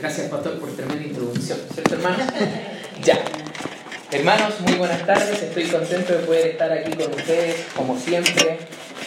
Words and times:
Gracias, 0.00 0.28
pastor, 0.28 0.58
por 0.58 0.74
tremenda 0.74 1.04
introducción, 1.04 1.58
¿cierto, 1.74 1.94
hermanos? 1.94 2.26
ya. 3.04 3.18
Hermanos, 4.10 4.58
muy 4.60 4.72
buenas 4.72 5.04
tardes. 5.04 5.42
Estoy 5.42 5.64
contento 5.64 6.14
de 6.14 6.20
poder 6.20 6.46
estar 6.46 6.72
aquí 6.72 6.92
con 6.92 7.12
ustedes, 7.12 7.66
como 7.76 7.98
siempre. 7.98 8.60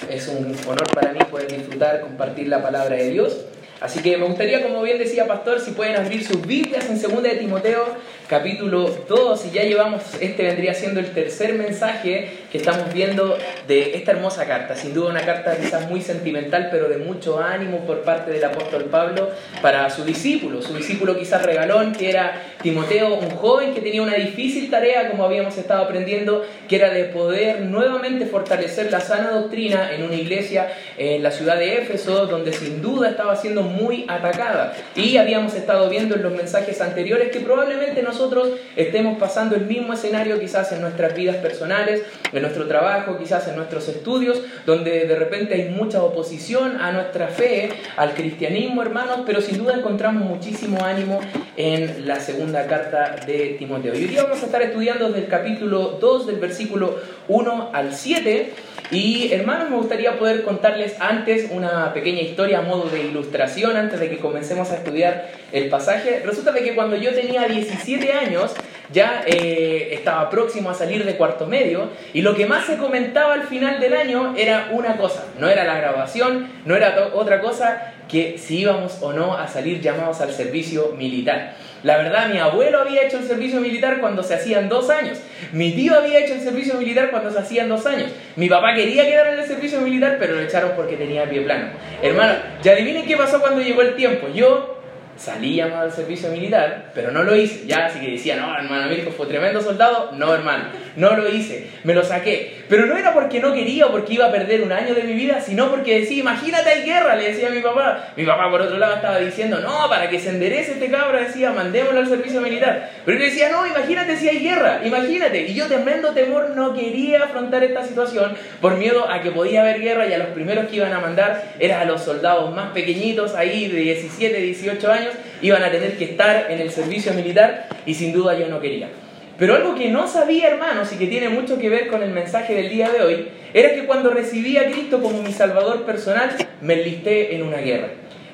Es 0.08 0.28
un 0.28 0.56
honor 0.68 0.88
para 0.94 1.12
mí 1.12 1.20
poder 1.32 1.52
disfrutar, 1.52 2.02
compartir 2.02 2.48
la 2.48 2.62
palabra 2.62 2.96
de 2.96 3.10
Dios. 3.10 3.38
Así 3.82 4.04
que 4.04 4.18
me 4.18 4.28
gustaría, 4.28 4.62
como 4.62 4.84
bien 4.84 5.00
decía 5.00 5.28
Pastor, 5.28 5.60
si 5.60 5.71
pueden 5.71 5.96
abrir 5.96 6.24
sus 6.24 6.46
Biblias 6.46 6.85
en 6.85 7.01
2 7.01 7.23
de 7.23 7.35
Timoteo, 7.37 7.85
capítulo 8.29 8.96
2, 9.10 9.46
y 9.47 9.49
ya 9.51 9.63
llevamos, 9.63 10.03
este 10.21 10.44
vendría 10.44 10.75
siendo 10.75 10.99
el 10.99 11.12
tercer 11.12 11.55
mensaje 11.55 12.42
estamos 12.58 12.94
viendo 12.94 13.38
de 13.67 13.96
esta 13.96 14.12
hermosa 14.12 14.46
carta. 14.46 14.76
Sin 14.76 14.94
duda 14.94 15.10
una 15.10 15.26
carta 15.26 15.56
quizás 15.58 15.90
muy 15.90 16.02
sentimental, 16.02 16.70
pero 16.72 16.88
de 16.88 16.98
mucho 16.98 17.40
ánimo 17.40 17.85
por 17.85 18.02
parte 18.02 18.31
del 18.31 18.44
apóstol 18.44 18.85
Pablo 18.85 19.30
para 19.62 19.90
su 19.90 20.03
discípulo, 20.03 20.62
su 20.62 20.76
discípulo 20.76 21.17
quizás 21.17 21.44
regalón, 21.44 21.93
que 21.93 22.09
era 22.09 22.41
Timoteo, 22.62 23.16
un 23.16 23.29
joven 23.31 23.73
que 23.73 23.81
tenía 23.81 24.02
una 24.02 24.16
difícil 24.16 24.70
tarea, 24.70 25.09
como 25.09 25.26
habíamos 25.26 25.57
estado 25.57 25.84
aprendiendo, 25.84 26.45
que 26.67 26.76
era 26.76 26.89
de 26.89 27.05
poder 27.05 27.62
nuevamente 27.62 28.26
fortalecer 28.26 28.91
la 28.91 28.99
sana 28.99 29.31
doctrina 29.31 29.91
en 29.93 30.04
una 30.04 30.15
iglesia 30.15 30.67
en 30.98 31.23
la 31.23 31.31
ciudad 31.31 31.57
de 31.57 31.79
Éfeso, 31.79 32.27
donde 32.27 32.54
sin 32.54 32.81
duda 32.81 33.09
estaba 33.09 33.35
siendo 33.35 33.63
muy 33.63 34.05
atacada. 34.07 34.73
Y 34.95 35.17
habíamos 35.17 35.55
estado 35.55 35.90
viendo 35.90 36.15
en 36.15 36.23
los 36.23 36.34
mensajes 36.34 36.81
anteriores 36.81 37.31
que 37.31 37.40
probablemente 37.40 38.01
nosotros 38.01 38.49
estemos 38.76 39.17
pasando 39.17 39.55
el 39.55 39.65
mismo 39.65 39.93
escenario 39.93 40.40
quizás 40.40 40.71
en 40.71 40.81
nuestras 40.81 41.15
vidas 41.15 41.38
personales, 41.38 42.04
nuestro 42.43 42.67
trabajo, 42.67 43.17
quizás 43.17 43.47
en 43.47 43.55
nuestros 43.55 43.88
estudios, 43.89 44.39
donde 44.65 45.05
de 45.05 45.15
repente 45.15 45.55
hay 45.55 45.70
mucha 45.70 46.03
oposición 46.03 46.79
a 46.79 46.91
nuestra 46.91 47.27
fe, 47.29 47.70
al 47.97 48.13
cristianismo, 48.13 48.84
hermanos, 48.84 49.21
pero 49.25 49.41
sin 49.41 49.57
duda 49.57 49.73
encontramos 49.73 50.23
muchísimo 50.23 50.84
ánimo 50.85 51.20
en 51.57 52.07
la 52.07 52.20
segunda 52.20 52.67
carta 52.67 53.15
de 53.25 53.55
Timoteo. 53.57 53.95
Y 53.95 54.03
hoy 54.03 54.07
día 54.09 54.23
vamos 54.23 54.43
a 54.43 54.45
estar 54.45 54.62
estudiando 54.62 55.07
desde 55.07 55.21
el 55.21 55.27
capítulo 55.27 55.98
2, 55.99 56.27
del 56.27 56.37
versículo 56.37 56.99
1 57.27 57.71
al 57.73 57.93
7. 57.93 58.53
Y 58.91 59.31
hermanos, 59.31 59.71
me 59.71 59.77
gustaría 59.77 60.20
poder 60.20 60.43
contarles 60.43 60.99
antes 60.99 61.48
una 61.49 61.93
pequeña 61.93 62.21
historia 62.21 62.59
a 62.59 62.62
modo 62.62 62.90
de 62.90 63.01
ilustración 63.03 63.75
antes 63.75 63.99
de 63.99 64.09
que 64.09 64.18
comencemos 64.18 64.70
a 64.70 64.75
estudiar 64.75 65.31
el 65.52 65.70
pasaje. 65.70 66.22
Resulta 66.23 66.52
de 66.52 66.64
que 66.64 66.75
cuando 66.75 66.96
yo 66.96 67.12
tenía 67.14 67.48
17 67.48 68.14
años 68.14 68.53
ya 68.94 69.24
eh, 69.26 69.90
estaba 69.92 70.30
próximo 70.30 70.70
a 70.70 70.74
salir 70.74 71.04
de 71.04 71.18
cuarto 71.18 71.48
medio 71.48 71.90
y 72.14 72.22
lo 72.22 72.36
que 72.36 72.46
más 72.46 72.66
se 72.66 72.78
comentaba 72.78 73.34
al 73.34 73.44
final 73.44 73.80
del 73.80 73.96
año 73.96 74.36
era 74.38 74.70
una 74.72 74.96
cosa, 74.96 75.26
no 75.40 75.50
era 75.50 75.64
la 75.66 75.76
grabación, 75.76 76.48
no 76.66 76.76
era 76.76 77.10
otra 77.14 77.42
cosa 77.42 77.94
que 78.08 78.38
si 78.38 78.60
íbamos 78.60 79.00
o 79.02 79.12
no 79.12 79.36
a 79.36 79.48
salir 79.48 79.82
llamados 79.82 80.22
al 80.22 80.32
servicio 80.32 80.94
militar. 80.98 81.56
La 81.82 81.98
verdad, 81.98 82.30
mi 82.30 82.38
abuelo 82.38 82.80
había 82.80 83.04
hecho 83.04 83.18
el 83.18 83.26
servicio 83.26 83.60
militar 83.60 84.00
cuando 84.00 84.24
se 84.24 84.36
hacían 84.36 84.70
dos 84.70 84.90
años. 84.90 85.18
Mi 85.52 85.74
tío 85.74 85.98
había 85.98 86.20
hecho 86.20 86.34
el 86.34 86.40
servicio 86.40 86.76
militar 86.76 87.12
cuando 87.12 87.30
se 87.30 87.40
hacían 87.40 87.68
dos 87.68 87.86
años. 87.86 88.10
Mi 88.38 88.48
papá 88.48 88.74
quería 88.74 89.06
quedar 89.06 89.34
en 89.34 89.40
el 89.40 89.46
servicio 89.46 89.82
militar, 89.82 90.16
pero 90.18 90.36
lo 90.36 90.42
echaron 90.42 90.72
porque 90.78 90.96
tenía 90.96 91.30
pie 91.30 91.42
plano. 91.42 91.72
Hermano, 92.02 92.36
ya 92.62 92.72
adivinen 92.72 93.06
qué 93.06 93.18
pasó 93.18 93.42
cuando 93.42 93.62
llegó 93.62 93.82
el 93.82 93.96
tiempo. 93.96 94.28
Yo 94.34 94.73
salí 95.17 95.56
llamado 95.56 95.83
al 95.83 95.92
servicio 95.92 96.30
militar, 96.30 96.92
pero 96.94 97.11
no 97.11 97.23
lo 97.23 97.36
hice. 97.36 97.66
Ya, 97.67 97.86
así 97.86 98.00
que 98.00 98.11
decía, 98.11 98.36
no, 98.36 98.56
hermano 98.56 98.89
Mirko 98.89 99.11
fue 99.11 99.28
tremendo 99.28 99.61
soldado. 99.61 100.11
No, 100.14 100.33
hermano, 100.33 100.66
no 100.95 101.16
lo 101.16 101.30
hice. 101.30 101.67
Me 101.83 101.94
lo 101.94 102.03
saqué. 102.03 102.64
Pero 102.69 102.86
no 102.86 102.97
era 102.97 103.14
porque 103.14 103.39
no 103.39 103.53
quería 103.53 103.88
o 103.88 103.91
porque 103.91 104.14
iba 104.14 104.25
a 104.25 104.31
perder 104.31 104.61
un 104.61 104.72
año 104.72 104.95
de 104.95 105.03
mi 105.03 105.14
vida, 105.14 105.41
sino 105.41 105.69
porque 105.69 106.00
decía, 106.00 106.19
imagínate, 106.19 106.69
hay 106.69 106.84
guerra, 106.84 107.16
le 107.16 107.30
decía 107.30 107.47
a 107.47 107.52
mi 107.52 107.61
papá. 107.61 108.09
Mi 108.16 108.25
papá, 108.25 108.50
por 108.50 108.61
otro 108.61 108.78
lado, 108.78 108.95
estaba 108.95 109.19
diciendo, 109.19 109.59
no, 109.59 109.88
para 109.89 110.09
que 110.09 110.19
se 110.19 110.30
enderece 110.30 110.73
este 110.73 110.89
cabra, 110.89 111.22
decía, 111.22 111.52
mandémoslo 111.52 112.00
al 112.00 112.08
servicio 112.08 112.41
militar. 112.41 112.89
Pero 113.06 113.19
yo 113.19 113.25
decía, 113.25 113.50
no, 113.50 113.67
imagínate 113.67 114.17
si 114.17 114.30
hay 114.30 114.39
guerra, 114.39 114.81
imagínate. 114.84 115.41
Y 115.47 115.53
yo, 115.53 115.67
tremendo 115.67 116.11
temor, 116.11 116.52
no 116.56 116.73
quería 116.73 117.23
afrontar 117.23 117.63
esta 117.63 117.84
situación 117.84 118.35
por 118.62 118.78
miedo 118.78 119.09
a 119.09 119.22
que 119.22 119.31
podía 119.31 119.62
haber 119.62 119.81
guerra 119.81 120.07
y 120.07 120.13
a 120.13 120.18
los 120.18 120.28
primeros 120.28 120.68
que 120.68 120.78
iban 120.78 120.94
a 120.94 121.00
mandar 121.00 121.44
eran 121.59 121.81
a 121.81 121.85
los 121.85 122.02
soldados 122.03 122.53
más 122.53 122.72
pequeñitos, 122.72 123.35
ahí 123.35 123.68
de 123.68 123.79
17, 123.79 124.38
18 124.38 124.91
años 124.91 125.03
iban 125.41 125.64
a 125.64 125.72
tener 125.72 125.97
que 125.97 126.06
estar 126.06 126.52
en 126.52 126.59
el 126.59 126.72
servicio 126.72 127.14
militar 127.14 127.68
y 127.86 127.94
sin 127.94 128.14
duda 128.14 128.38
yo 128.38 128.47
no 128.47 128.59
quería. 128.59 128.90
Pero 129.38 129.56
algo 129.56 129.75
que 129.75 129.90
no 129.90 130.08
sabía, 130.08 130.47
hermanos, 130.47 130.94
y 130.94 130.97
que 130.97 131.08
tiene 131.08 131.30
mucho 131.30 131.58
que 131.58 131.69
ver 131.69 131.88
con 131.88 132.03
el 132.03 132.12
mensaje 132.12 132.53
del 132.53 132.69
día 132.69 132.90
de 132.90 133.02
hoy, 133.02 133.28
era 133.53 133.74
que 133.74 133.86
cuando 133.86 134.12
recibí 134.12 134.58
a 134.58 134.72
Cristo 134.72 135.02
como 135.02 135.22
mi 135.22 135.31
Salvador 135.31 135.86
personal, 135.86 136.30
me 136.62 136.75
enlisté 136.75 137.36
en 137.36 137.44
una 137.44 137.58
guerra. 137.58 137.90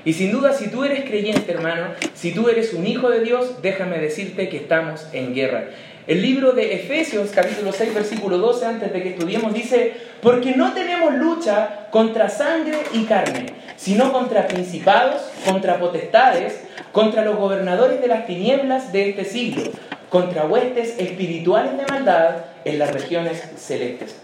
Y 0.05 0.13
sin 0.13 0.31
duda, 0.31 0.53
si 0.53 0.69
tú 0.69 0.83
eres 0.83 1.03
creyente, 1.03 1.51
hermano, 1.51 1.87
si 2.13 2.31
tú 2.31 2.49
eres 2.49 2.73
un 2.73 2.87
hijo 2.87 3.09
de 3.09 3.21
Dios, 3.21 3.61
déjame 3.61 3.99
decirte 3.99 4.49
que 4.49 4.57
estamos 4.57 5.07
en 5.13 5.33
guerra. 5.33 5.65
El 6.07 6.21
libro 6.21 6.53
de 6.53 6.73
Efesios, 6.73 7.29
capítulo 7.29 7.71
6, 7.71 7.93
versículo 7.93 8.37
12, 8.37 8.65
antes 8.65 8.91
de 8.93 9.03
que 9.03 9.09
estudiemos, 9.09 9.53
dice, 9.53 9.93
porque 10.21 10.55
no 10.55 10.73
tenemos 10.73 11.13
lucha 11.13 11.87
contra 11.91 12.29
sangre 12.29 12.77
y 12.93 13.03
carne, 13.03 13.47
sino 13.75 14.11
contra 14.11 14.47
principados, 14.47 15.21
contra 15.45 15.79
potestades, 15.79 16.63
contra 16.91 17.23
los 17.23 17.37
gobernadores 17.37 18.01
de 18.01 18.07
las 18.07 18.25
tinieblas 18.25 18.91
de 18.91 19.09
este 19.09 19.25
siglo, 19.25 19.63
contra 20.09 20.45
huestes 20.45 20.97
espirituales 20.97 21.77
de 21.77 21.85
maldad 21.85 22.37
en 22.65 22.79
las 22.79 22.91
regiones 22.91 23.43
celestes. 23.57 24.19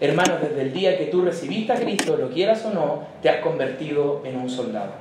Hermanos, 0.00 0.40
desde 0.42 0.62
el 0.62 0.72
día 0.72 0.98
que 0.98 1.06
tú 1.06 1.22
recibiste 1.22 1.72
a 1.72 1.76
Cristo, 1.76 2.16
lo 2.16 2.30
quieras 2.30 2.64
o 2.66 2.74
no, 2.74 3.06
te 3.22 3.30
has 3.30 3.40
convertido 3.40 4.22
en 4.24 4.36
un 4.36 4.50
soldado. 4.50 4.92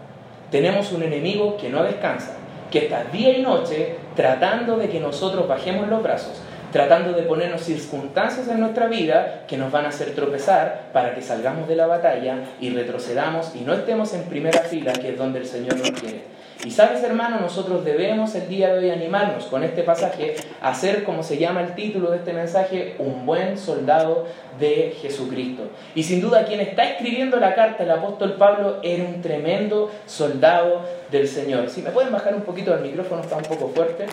Tenemos 0.52 0.92
un 0.92 1.04
enemigo 1.04 1.58
que 1.58 1.70
no 1.70 1.84
descansa, 1.84 2.38
que 2.72 2.80
está 2.80 3.04
día 3.04 3.38
y 3.38 3.42
noche 3.42 3.98
tratando 4.16 4.78
de 4.78 4.90
que 4.90 5.00
nosotros 5.00 5.48
bajemos 5.48 5.88
los 5.90 6.02
brazos, 6.02 6.42
tratando 6.72 7.14
de 7.14 7.24
ponernos 7.24 7.62
circunstancias 7.62 8.48
en 8.48 8.62
nuestra 8.62 8.88
vida 8.88 9.44
que 9.48 9.58
nos 9.58 9.72
van 9.72 9.86
a 9.86 9.90
hacer 9.90 10.16
tropezar 10.16 10.90
para 10.94 11.14
que 11.14 11.22
salgamos 11.22 11.68
de 11.68 11.76
la 11.76 11.86
batalla 11.86 12.38
y 12.60 12.70
retrocedamos 12.70 13.54
y 13.56 13.60
no 13.60 13.74
estemos 13.74 14.14
en 14.14 14.24
primera 14.24 14.62
fila, 14.62 14.94
que 14.94 15.10
es 15.10 15.18
donde 15.18 15.40
el 15.40 15.46
Señor 15.46 15.78
nos 15.78 15.92
quiere. 15.92 16.41
Y 16.64 16.70
sabes, 16.70 17.04
hermano, 17.04 17.40
nosotros 17.40 17.84
debemos 17.84 18.36
el 18.36 18.48
día 18.48 18.72
de 18.72 18.80
hoy 18.80 18.90
animarnos 18.92 19.46
con 19.46 19.64
este 19.64 19.82
pasaje 19.82 20.36
a 20.62 20.76
ser, 20.76 21.04
como 21.04 21.24
se 21.24 21.40
llama 21.40 21.62
el 21.62 21.74
título 21.74 22.12
de 22.12 22.18
este 22.18 22.34
mensaje, 22.34 22.96
un 23.00 23.26
buen 23.26 23.58
soldado 23.58 24.28
de 24.60 24.96
Jesucristo. 25.02 25.64
Y 25.96 26.04
sin 26.04 26.22
duda 26.22 26.46
quien 26.46 26.60
está 26.60 26.84
escribiendo 26.84 27.38
la 27.38 27.56
carta, 27.56 27.84
el 27.84 27.90
apóstol 27.90 28.34
Pablo, 28.34 28.78
era 28.84 29.04
un 29.04 29.22
tremendo 29.24 29.90
soldado 30.06 30.82
del 31.10 31.28
Señor. 31.28 31.68
Si 31.70 31.82
me 31.82 31.90
pueden 31.90 32.12
bajar 32.12 32.36
un 32.36 32.42
poquito 32.42 32.76
el 32.76 32.82
micrófono, 32.82 33.22
está 33.22 33.38
un 33.38 33.44
poco 33.44 33.70
fuerte. 33.70 34.06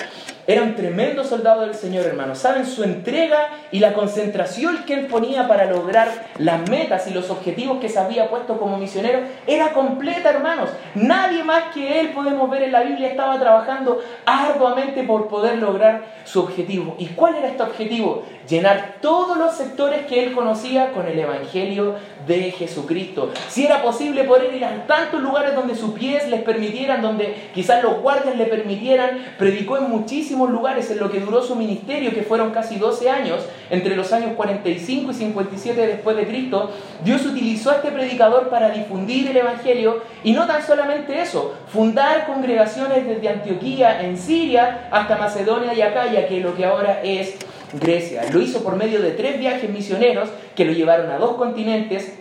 Era 0.46 0.62
un 0.62 0.74
tremendo 0.74 1.24
soldado 1.24 1.60
del 1.60 1.74
Señor, 1.74 2.06
hermano. 2.06 2.34
Saben, 2.34 2.64
su 2.64 2.82
entrega 2.82 3.50
y 3.70 3.80
la 3.80 3.92
concentración 3.92 4.84
que 4.86 4.94
él 4.94 5.06
ponía 5.06 5.46
para 5.46 5.66
lograr 5.66 6.28
las 6.38 6.66
metas 6.70 7.06
y 7.06 7.12
los 7.12 7.28
objetivos 7.28 7.78
que 7.78 7.90
se 7.90 7.98
había 7.98 8.30
puesto 8.30 8.58
como 8.58 8.78
misionero 8.78 9.20
era 9.46 9.74
completa, 9.74 10.30
hermanos. 10.30 10.70
Nadie 10.94 11.44
más 11.44 11.74
que 11.74 12.00
él, 12.00 12.10
podemos 12.10 12.37
ver 12.46 12.62
en 12.62 12.72
la 12.72 12.82
Biblia, 12.82 13.08
estaba 13.08 13.40
trabajando 13.40 14.00
arduamente 14.26 15.02
por 15.02 15.28
poder 15.28 15.58
lograr 15.58 16.04
su 16.24 16.40
objetivo. 16.40 16.94
¿Y 16.98 17.06
cuál 17.06 17.36
era 17.36 17.48
este 17.48 17.62
objetivo? 17.62 18.24
Llenar 18.48 18.96
todos 19.00 19.36
los 19.36 19.54
sectores 19.54 20.06
que 20.06 20.24
él 20.24 20.32
conocía 20.32 20.92
con 20.92 21.06
el 21.06 21.18
Evangelio 21.18 21.96
de 22.26 22.50
Jesucristo. 22.52 23.30
Si 23.48 23.64
era 23.64 23.82
posible 23.82 24.24
poder 24.24 24.54
ir 24.54 24.64
a 24.64 24.86
tantos 24.86 25.22
lugares 25.22 25.54
donde 25.54 25.74
sus 25.74 25.92
pies 25.92 26.28
les 26.28 26.42
permitieran, 26.42 27.02
donde 27.02 27.50
quizás 27.54 27.82
los 27.82 28.00
guardias 28.00 28.36
le 28.36 28.46
permitieran, 28.46 29.18
predicó 29.38 29.78
en 29.78 29.90
muchísimos 29.90 30.50
lugares 30.50 30.90
en 30.90 30.98
lo 30.98 31.10
que 31.10 31.20
duró 31.20 31.42
su 31.42 31.56
ministerio, 31.56 32.12
que 32.12 32.22
fueron 32.22 32.50
casi 32.50 32.76
12 32.76 33.10
años, 33.10 33.44
entre 33.70 33.96
los 33.96 34.12
años 34.12 34.32
45 34.36 35.10
y 35.10 35.14
57 35.14 35.86
después 35.86 36.16
de 36.16 36.26
Cristo. 36.26 36.70
Dios 37.04 37.24
utilizó 37.26 37.70
a 37.70 37.76
este 37.76 37.90
predicador 37.90 38.48
para 38.48 38.70
difundir 38.70 39.28
el 39.28 39.36
Evangelio 39.36 40.02
y 40.24 40.32
no 40.32 40.46
tan 40.46 40.62
solamente 40.62 41.20
eso, 41.20 41.54
fundar 41.72 42.26
congregaciones 42.28 43.06
desde 43.06 43.28
Antioquía 43.28 44.02
en 44.02 44.16
Siria 44.16 44.88
hasta 44.92 45.16
Macedonia 45.16 45.74
y 45.74 45.82
Acaya, 45.82 46.28
que 46.28 46.38
es 46.38 46.44
lo 46.44 46.54
que 46.54 46.64
ahora 46.64 47.00
es 47.02 47.36
Grecia. 47.72 48.22
Lo 48.32 48.40
hizo 48.40 48.62
por 48.62 48.76
medio 48.76 49.02
de 49.02 49.10
tres 49.10 49.38
viajes 49.38 49.68
misioneros 49.68 50.28
que 50.54 50.64
lo 50.64 50.72
llevaron 50.72 51.10
a 51.10 51.18
dos 51.18 51.36
continentes, 51.36 52.18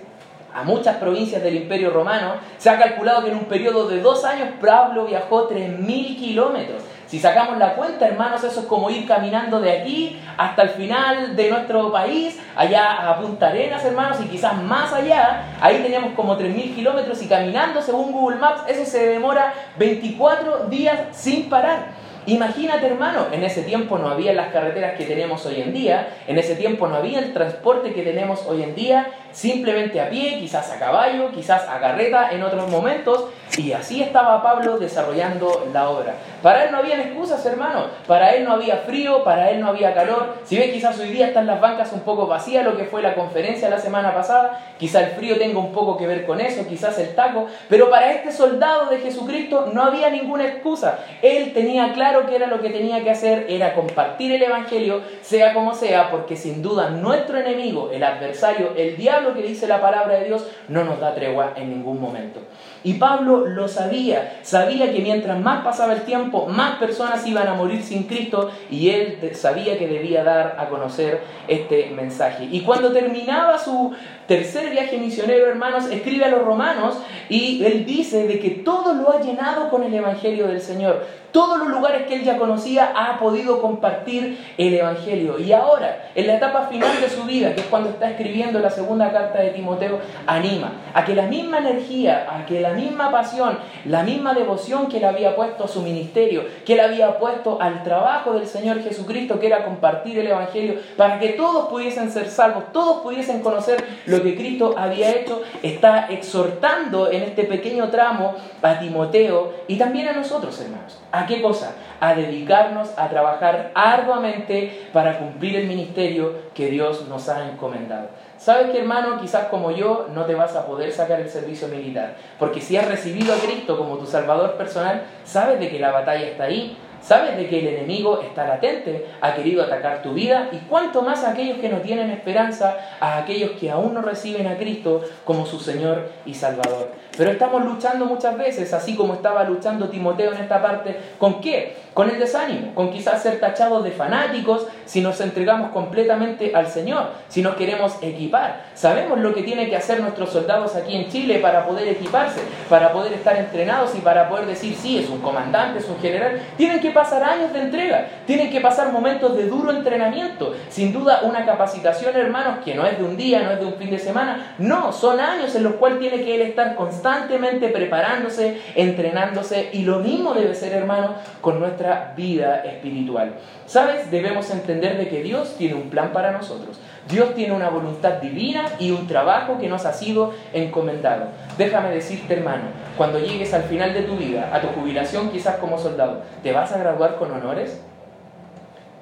a 0.53 0.63
muchas 0.63 0.97
provincias 0.97 1.43
del 1.43 1.55
Imperio 1.55 1.91
Romano. 1.91 2.35
Se 2.57 2.69
ha 2.69 2.79
calculado 2.79 3.23
que 3.23 3.29
en 3.29 3.37
un 3.37 3.45
periodo 3.45 3.87
de 3.87 4.01
dos 4.01 4.25
años 4.25 4.49
Pablo 4.59 5.05
viajó 5.05 5.47
3.000 5.47 6.17
kilómetros. 6.17 6.81
Si 7.07 7.19
sacamos 7.19 7.57
la 7.57 7.75
cuenta, 7.75 8.05
hermanos, 8.05 8.43
eso 8.43 8.59
es 8.59 8.65
como 8.65 8.89
ir 8.89 9.07
caminando 9.07 9.61
de 9.61 9.71
aquí 9.71 10.21
hasta 10.37 10.63
el 10.63 10.69
final 10.71 11.37
de 11.37 11.49
nuestro 11.49 11.89
país, 11.89 12.37
allá 12.53 13.09
a 13.09 13.17
Punta 13.17 13.47
Arenas, 13.47 13.85
hermanos, 13.85 14.17
y 14.21 14.27
quizás 14.27 14.61
más 14.61 14.91
allá. 14.91 15.55
Ahí 15.61 15.81
tenemos 15.81 16.11
como 16.15 16.37
3.000 16.37 16.75
kilómetros 16.75 17.21
y 17.23 17.27
caminando, 17.27 17.81
según 17.81 18.11
Google 18.11 18.37
Maps, 18.37 18.63
eso 18.67 18.85
se 18.85 19.07
demora 19.07 19.53
24 19.77 20.67
días 20.67 20.99
sin 21.11 21.49
parar. 21.49 22.07
Imagínate, 22.27 22.87
hermano, 22.87 23.27
en 23.31 23.41
ese 23.45 23.61
tiempo 23.61 23.97
no 23.97 24.09
había 24.09 24.33
las 24.33 24.51
carreteras 24.51 24.97
que 24.97 25.05
tenemos 25.05 25.45
hoy 25.45 25.61
en 25.61 25.73
día, 25.73 26.09
en 26.27 26.37
ese 26.37 26.57
tiempo 26.57 26.85
no 26.87 26.95
había 26.95 27.19
el 27.19 27.33
transporte 27.33 27.93
que 27.93 28.01
tenemos 28.01 28.45
hoy 28.45 28.63
en 28.63 28.75
día, 28.75 29.07
simplemente 29.31 30.01
a 30.01 30.09
pie, 30.09 30.37
quizás 30.37 30.69
a 30.73 30.77
caballo, 30.77 31.31
quizás 31.31 31.65
a 31.69 31.79
carreta 31.79 32.31
en 32.31 32.43
otros 32.43 32.69
momentos, 32.69 33.27
y 33.57 33.71
así 33.71 34.03
estaba 34.03 34.43
Pablo 34.43 34.77
desarrollando 34.77 35.69
la 35.71 35.89
obra. 35.89 36.15
Para 36.41 36.65
él 36.65 36.71
no 36.71 36.77
había 36.77 37.01
excusas, 37.01 37.45
hermano, 37.45 37.87
para 38.05 38.31
él 38.31 38.43
no 38.43 38.53
había 38.53 38.77
frío, 38.77 39.23
para 39.23 39.49
él 39.49 39.59
no 39.59 39.67
había 39.67 39.93
calor. 39.93 40.35
Si 40.43 40.57
ves, 40.57 40.71
quizás 40.71 40.99
hoy 40.99 41.09
día 41.09 41.27
están 41.27 41.47
las 41.47 41.59
bancas 41.59 41.91
un 41.93 42.01
poco 42.01 42.27
vacías, 42.27 42.63
lo 42.63 42.77
que 42.77 42.85
fue 42.85 43.01
la 43.01 43.15
conferencia 43.15 43.69
la 43.69 43.79
semana 43.79 44.13
pasada, 44.13 44.59
quizás 44.77 45.03
el 45.03 45.09
frío 45.11 45.37
tenga 45.37 45.59
un 45.59 45.71
poco 45.71 45.97
que 45.97 46.05
ver 46.05 46.25
con 46.25 46.39
eso, 46.39 46.67
quizás 46.67 46.97
el 46.99 47.15
taco, 47.15 47.47
pero 47.69 47.89
para 47.89 48.11
este 48.11 48.31
soldado 48.31 48.89
de 48.89 48.99
Jesucristo 48.99 49.71
no 49.73 49.83
había 49.83 50.09
ninguna 50.09 50.45
excusa. 50.45 50.99
Él 51.21 51.53
tenía 51.53 51.93
claro 51.93 52.25
que 52.27 52.35
era 52.35 52.47
lo 52.47 52.61
que 52.61 52.69
tenía 52.69 53.03
que 53.03 53.09
hacer, 53.09 53.47
era 53.49 53.73
compartir 53.73 54.31
el 54.31 54.43
Evangelio, 54.43 55.01
sea 55.21 55.53
como 55.53 55.73
sea, 55.73 56.11
porque 56.11 56.35
sin 56.35 56.61
duda 56.61 56.89
nuestro 56.89 57.39
enemigo, 57.39 57.89
el 57.91 58.03
adversario, 58.03 58.73
el 58.77 58.95
diablo 58.97 59.33
que 59.33 59.41
dice 59.41 59.67
la 59.67 59.81
palabra 59.81 60.19
de 60.19 60.25
Dios, 60.25 60.45
no 60.67 60.83
nos 60.83 60.99
da 60.99 61.15
tregua 61.15 61.53
en 61.55 61.69
ningún 61.69 61.99
momento. 61.99 62.41
Y 62.83 62.95
Pablo 62.95 63.45
lo 63.47 63.67
sabía, 63.67 64.39
sabía 64.43 64.91
que 64.91 64.99
mientras 64.99 65.39
más 65.39 65.63
pasaba 65.63 65.93
el 65.93 66.01
tiempo, 66.01 66.47
más 66.47 66.77
personas 66.77 67.25
iban 67.27 67.47
a 67.47 67.53
morir 67.53 67.83
sin 67.83 68.03
Cristo 68.03 68.51
y 68.69 68.89
él 68.89 69.31
sabía 69.33 69.77
que 69.77 69.87
debía 69.87 70.23
dar 70.23 70.55
a 70.59 70.69
conocer 70.69 71.21
este 71.47 71.89
mensaje. 71.91 72.47
Y 72.51 72.61
cuando 72.61 72.91
terminaba 72.91 73.57
su 73.57 73.93
tercer 74.27 74.69
viaje 74.69 74.97
misionero, 74.97 75.47
hermanos, 75.47 75.89
escribe 75.89 76.25
a 76.25 76.29
los 76.29 76.43
romanos 76.43 76.97
y 77.29 77.63
él 77.65 77.85
dice 77.85 78.27
de 78.27 78.39
que 78.39 78.49
todo 78.49 78.93
lo 78.93 79.11
ha 79.11 79.21
llenado 79.21 79.69
con 79.69 79.83
el 79.83 79.93
Evangelio 79.93 80.47
del 80.47 80.61
Señor. 80.61 81.05
Todos 81.31 81.59
los 81.59 81.67
lugares 81.67 82.07
que 82.07 82.15
él 82.15 82.23
ya 82.23 82.37
conocía 82.37 82.93
ha 82.95 83.19
podido 83.19 83.61
compartir 83.61 84.39
el 84.57 84.73
Evangelio. 84.73 85.37
Y 85.37 85.51
ahora, 85.51 86.09
en 86.15 86.25
la 86.25 86.37
etapa 86.37 86.67
final 86.67 86.99
de 86.99 87.09
su 87.09 87.23
vida, 87.23 87.53
que 87.53 87.61
es 87.61 87.67
cuando 87.67 87.89
está 87.89 88.09
escribiendo 88.09 88.59
la 88.59 88.69
segunda 88.69 89.11
carta 89.11 89.39
de 89.39 89.49
Timoteo, 89.49 89.99
anima 90.25 90.71
a 90.93 91.05
que 91.05 91.13
la 91.13 91.23
misma 91.23 91.59
energía, 91.59 92.27
a 92.31 92.45
que 92.45 92.61
la 92.61 92.71
misma 92.71 93.11
pasión, 93.11 93.59
la 93.85 94.03
misma 94.03 94.33
devoción 94.33 94.87
que 94.87 94.97
él 94.97 95.05
había 95.05 95.35
puesto 95.35 95.65
a 95.65 95.67
su 95.67 95.81
ministerio, 95.81 96.45
que 96.65 96.73
él 96.73 96.79
había 96.79 97.19
puesto 97.19 97.61
al 97.61 97.83
trabajo 97.83 98.33
del 98.33 98.47
Señor 98.47 98.81
Jesucristo, 98.81 99.39
que 99.39 99.47
era 99.47 99.65
compartir 99.65 100.17
el 100.17 100.27
Evangelio, 100.27 100.79
para 100.95 101.19
que 101.19 101.29
todos 101.29 101.67
pudiesen 101.67 102.09
ser 102.09 102.29
salvos, 102.29 102.71
todos 102.71 103.01
pudiesen 103.01 103.41
conocer 103.41 103.83
lo 104.05 104.16
que 104.21 104.35
Cristo 104.35 104.75
había 104.77 105.11
hecho, 105.11 105.41
está 105.63 106.07
exhortando 106.09 107.11
en 107.11 107.23
este 107.23 107.43
pequeño 107.43 107.89
tramo 107.89 108.35
a 108.61 108.79
Timoteo 108.79 109.53
y 109.67 109.77
también 109.77 110.07
a 110.07 110.13
nosotros, 110.13 110.59
hermanos. 110.61 110.99
¿A 111.11 111.25
qué 111.25 111.41
cosa? 111.41 111.75
A 111.99 112.13
dedicarnos 112.13 112.89
a 112.97 113.09
trabajar 113.09 113.71
arduamente 113.73 114.87
para 114.93 115.19
cumplir 115.19 115.55
el 115.55 115.67
ministerio 115.67 116.33
que 116.53 116.67
Dios 116.67 117.07
nos 117.07 117.29
ha 117.29 117.49
encomendado. 117.49 118.09
Sabes 118.37 118.69
que 118.69 118.79
hermano, 118.79 119.19
quizás 119.19 119.47
como 119.47 119.71
yo 119.71 120.07
no 120.13 120.25
te 120.25 120.35
vas 120.35 120.55
a 120.55 120.65
poder 120.67 120.91
sacar 120.91 121.19
el 121.19 121.29
servicio 121.29 121.67
militar, 121.67 122.15
porque 122.37 122.61
si 122.61 122.77
has 122.77 122.87
recibido 122.87 123.33
a 123.33 123.37
Cristo 123.37 123.77
como 123.77 123.97
tu 123.97 124.05
Salvador 124.05 124.53
personal, 124.53 125.03
sabes 125.23 125.59
de 125.59 125.69
que 125.69 125.79
la 125.79 125.91
batalla 125.91 126.27
está 126.27 126.43
ahí, 126.43 126.77
Sabes 127.07 127.37
de 127.37 127.47
que 127.47 127.59
el 127.59 127.67
enemigo 127.67 128.19
está 128.19 128.45
latente, 128.45 129.07
ha 129.21 129.33
querido 129.33 129.63
atacar 129.63 130.01
tu 130.01 130.13
vida 130.13 130.49
y 130.51 130.57
cuanto 130.67 131.03
más 131.03 131.23
a 131.23 131.31
aquellos 131.31 131.57
que 131.59 131.69
no 131.69 131.77
tienen 131.77 132.09
esperanza, 132.09 132.75
a 132.99 133.19
aquellos 133.19 133.51
que 133.51 133.71
aún 133.71 133.93
no 133.93 134.01
reciben 134.01 134.45
a 134.45 134.57
Cristo 134.57 135.01
como 135.23 135.45
su 135.45 135.57
Señor 135.57 136.09
y 136.25 136.33
Salvador. 136.33 136.91
Pero 137.17 137.31
estamos 137.31 137.63
luchando 137.63 138.07
muchas 138.07 138.37
veces, 138.37 138.73
así 138.73 138.97
como 138.97 139.13
estaba 139.13 139.45
luchando 139.45 139.87
Timoteo 139.87 140.33
en 140.33 140.39
esta 140.39 140.61
parte, 140.61 140.97
¿con 141.17 141.39
qué? 141.39 141.77
Con 141.93 142.09
el 142.09 142.19
desánimo, 142.19 142.75
con 142.75 142.91
quizás 142.91 143.23
ser 143.23 143.39
tachados 143.39 143.85
de 143.85 143.91
fanáticos 143.91 144.67
si 144.83 144.99
nos 144.99 145.21
entregamos 145.21 145.71
completamente 145.71 146.53
al 146.53 146.67
Señor, 146.67 147.11
si 147.29 147.41
nos 147.41 147.55
queremos 147.55 147.95
equipar. 148.01 148.66
Sabemos 148.77 149.17
lo 149.17 149.33
que 149.33 149.41
tienen 149.41 149.71
que 149.71 149.75
hacer 149.75 149.99
nuestros 150.01 150.29
soldados 150.29 150.75
aquí 150.75 150.95
en 150.95 151.09
Chile 151.09 151.39
para 151.39 151.65
poder 151.65 151.87
equiparse, 151.87 152.41
para 152.69 152.93
poder 152.93 153.11
estar 153.13 153.35
entrenados 153.35 153.95
y 153.95 154.01
para 154.01 154.29
poder 154.29 154.45
decir, 154.45 154.75
sí, 154.79 154.99
es 154.99 155.09
un 155.09 155.19
comandante, 155.19 155.79
es 155.79 155.89
un 155.89 155.99
general. 155.99 156.39
Tienen 156.57 156.79
que 156.79 156.91
pasar 156.91 157.23
años 157.23 157.51
de 157.53 157.61
entrega, 157.61 158.07
tienen 158.27 158.51
que 158.51 158.61
pasar 158.61 158.91
momentos 158.91 159.35
de 159.35 159.47
duro 159.47 159.71
entrenamiento. 159.71 160.53
Sin 160.69 160.93
duda, 160.93 161.21
una 161.23 161.43
capacitación, 161.43 162.15
hermanos, 162.15 162.59
que 162.63 162.75
no 162.75 162.85
es 162.85 162.99
de 162.99 163.03
un 163.03 163.17
día, 163.17 163.41
no 163.41 163.49
es 163.49 163.59
de 163.59 163.65
un 163.65 163.73
fin 163.77 163.89
de 163.89 163.97
semana, 163.97 164.53
no, 164.59 164.93
son 164.93 165.19
años 165.19 165.55
en 165.55 165.63
los 165.63 165.73
cuales 165.73 165.97
tiene 165.97 166.23
que 166.23 166.35
él 166.35 166.41
estar 166.41 166.75
constantemente 166.75 167.69
preparándose, 167.69 168.61
entrenándose, 168.75 169.71
y 169.73 169.85
lo 169.85 170.01
mismo 170.01 170.35
debe 170.35 170.53
ser, 170.53 170.73
hermano, 170.73 171.15
con 171.41 171.59
nuestra 171.59 172.13
vida 172.15 172.57
espiritual. 172.63 173.33
¿Sabes? 173.65 174.11
Debemos 174.11 174.51
entender 174.51 174.97
de 174.97 175.07
que 175.09 175.23
Dios 175.23 175.55
tiene 175.57 175.73
un 175.73 175.89
plan 175.89 176.13
para 176.13 176.31
nosotros. 176.31 176.79
Dios 177.07 177.35
tiene 177.35 177.53
una 177.53 177.69
voluntad 177.69 178.13
divina 178.13 178.65
y 178.79 178.91
un 178.91 179.07
trabajo 179.07 179.57
que 179.57 179.69
nos 179.69 179.85
ha 179.85 179.93
sido 179.93 180.33
encomendado. 180.53 181.27
Déjame 181.57 181.91
decirte, 181.91 182.33
hermano, 182.33 182.63
cuando 182.97 183.19
llegues 183.19 183.53
al 183.53 183.63
final 183.63 183.93
de 183.93 184.01
tu 184.01 184.17
vida, 184.17 184.49
a 184.53 184.61
tu 184.61 184.67
jubilación 184.67 185.29
quizás 185.29 185.55
como 185.57 185.77
soldado, 185.77 186.21
¿te 186.43 186.51
vas 186.51 186.71
a 186.73 186.77
graduar 186.77 187.15
con 187.15 187.31
honores? 187.31 187.81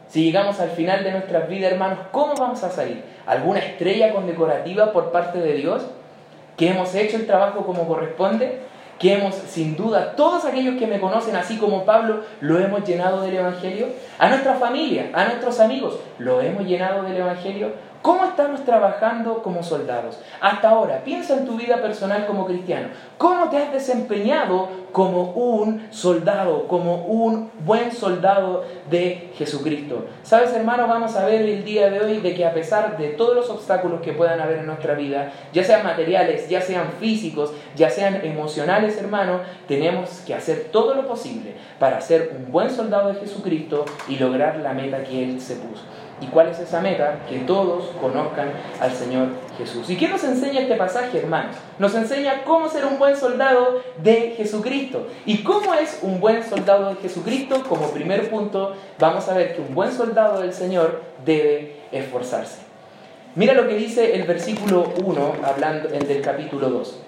Si 0.07 0.24
llegamos 0.24 0.60
al 0.60 0.69
final 0.69 1.04
de 1.04 1.12
nuestras 1.12 1.50
vidas, 1.50 1.72
hermanos, 1.72 2.00
¿cómo 2.12 2.36
vamos 2.36 2.63
a 2.63 2.69
salir? 2.69 3.04
¿Alguna 3.25 3.60
estrella 3.60 4.13
condecorativa 4.13 4.94
por 4.94 5.12
parte 5.12 5.40
de 5.40 5.54
Dios? 5.54 5.86
¿Que 6.57 6.69
hemos 6.69 6.94
hecho 6.96 7.18
el 7.18 7.25
trabajo 7.25 7.66
como 7.66 7.88
corresponde? 7.88 8.60
que 9.00 9.13
hemos, 9.13 9.36
sin 9.36 9.75
duda, 9.75 10.16
todos 10.16 10.46
aquellos 10.46 10.78
que 10.78 10.88
me 10.88 11.00
conocen, 11.00 11.36
así 11.36 11.57
como 11.57 11.84
Pablo, 11.84 12.22
lo 12.40 12.60
hemos 12.60 12.86
llenado 12.86 13.22
del 13.22 13.36
Evangelio, 13.36 13.88
a 14.18 14.30
nuestra 14.30 14.56
familia, 14.56 15.10
a 15.13 15.25
nuestros 15.25 15.60
amigos, 15.60 16.00
lo 16.18 16.42
hemos 16.42 16.66
llenado 16.66 17.04
del 17.04 17.18
Evangelio, 17.18 17.74
¿Cómo 18.06 18.24
estamos 18.24 18.63
trabajando 18.63 19.42
como 19.42 19.63
soldados? 19.63 20.19
Hasta 20.40 20.69
ahora, 20.69 21.02
piensa 21.04 21.38
en 21.38 21.48
tu 21.48 21.57
vida 21.57 21.81
personal 21.81 22.28
como 22.28 22.46
cristiano. 22.46 22.90
¿Cómo 23.18 23.50
te 23.50 23.57
has 23.57 23.74
desempeñado 23.74 24.69
como 24.92 25.31
un 25.31 25.88
soldado, 25.90 26.68
como 26.68 27.06
un 27.06 27.50
buen 27.66 27.92
soldado 27.92 28.63
de 28.92 29.31
Jesucristo? 29.36 30.06
Sabes, 30.22 30.54
hermano, 30.54 30.88
vamos 30.88 31.16
a 31.16 31.25
ver 31.25 31.42
el 31.42 31.66
día 31.66 31.90
de 31.90 32.00
hoy 32.00 32.19
de 32.19 32.36
que 32.36 32.46
a 32.46 32.54
pesar 32.54 32.96
de 32.96 33.07
todos 33.07 33.36
los 33.36 33.50
obstáculos 33.50 34.02
que 34.02 34.13
puedan 34.13 34.40
haber 34.40 34.60
en 34.60 34.68
nuestra 34.68 34.94
vida, 34.94 35.31
ya 35.52 35.63
sean 35.63 35.84
materiales, 35.84 36.48
ya 36.48 36.62
sean 36.62 36.92
físicos, 37.00 37.54
ya 37.75 37.90
sean 37.90 38.24
emocionales, 38.24 39.00
hermano, 39.00 39.40
tenemos 39.68 40.22
que 40.28 40.36
hacer 40.36 40.68
todo 40.72 40.94
lo 40.94 41.07
posible 41.07 41.56
para 41.80 42.00
ser 42.02 42.36
un 42.38 42.52
buen 42.52 42.69
soldado 42.69 43.12
de 43.12 43.19
Jesucristo 43.19 43.84
y 44.07 44.18
lograr 44.18 44.57
la 44.57 44.74
meta 44.74 45.04
que 45.04 45.24
Él 45.24 45.42
se 45.42 45.56
puso. 45.56 45.81
¿Y 46.22 46.28
cuál 46.28 46.48
es 46.48 46.60
esa 46.60 46.80
meta? 46.80 47.20
Que 47.28 47.40
todos 47.40 47.92
conozcan 48.00 48.50
al 48.80 48.92
Señor 48.94 49.28
Jesús. 49.58 49.90
¿Y 49.90 49.98
qué 49.98 50.08
nos 50.08 50.24
enseña 50.24 50.62
este 50.62 50.76
pasaje, 50.76 51.20
hermanos? 51.20 51.58
Nos 51.78 51.94
enseña 51.94 52.44
cómo 52.46 52.70
ser 52.70 52.86
un 52.86 52.98
buen 52.98 53.18
soldado 53.18 53.82
de 53.98 54.34
Jesucristo. 54.38 55.08
¿Y 55.26 55.40
cómo 55.44 55.74
es 55.74 56.00
un 56.04 56.22
buen 56.22 56.42
soldado 56.44 56.90
de 56.90 56.96
Jesucristo? 57.02 57.64
Como 57.68 57.90
primer 57.90 58.30
punto, 58.30 58.76
vamos 58.98 59.28
a 59.28 59.34
ver 59.34 59.56
que 59.56 59.62
un 59.62 59.76
buen 59.76 59.92
soldado 59.92 60.40
del 60.40 60.54
Señor 60.54 61.02
debe 61.26 61.81
esforzarse. 61.92 62.60
Mira 63.36 63.54
lo 63.54 63.68
que 63.68 63.76
dice 63.76 64.16
el 64.16 64.24
versículo 64.24 64.94
1, 65.04 65.34
hablando 65.44 65.90
del 65.90 66.22
capítulo 66.22 66.69
2. 66.69 67.00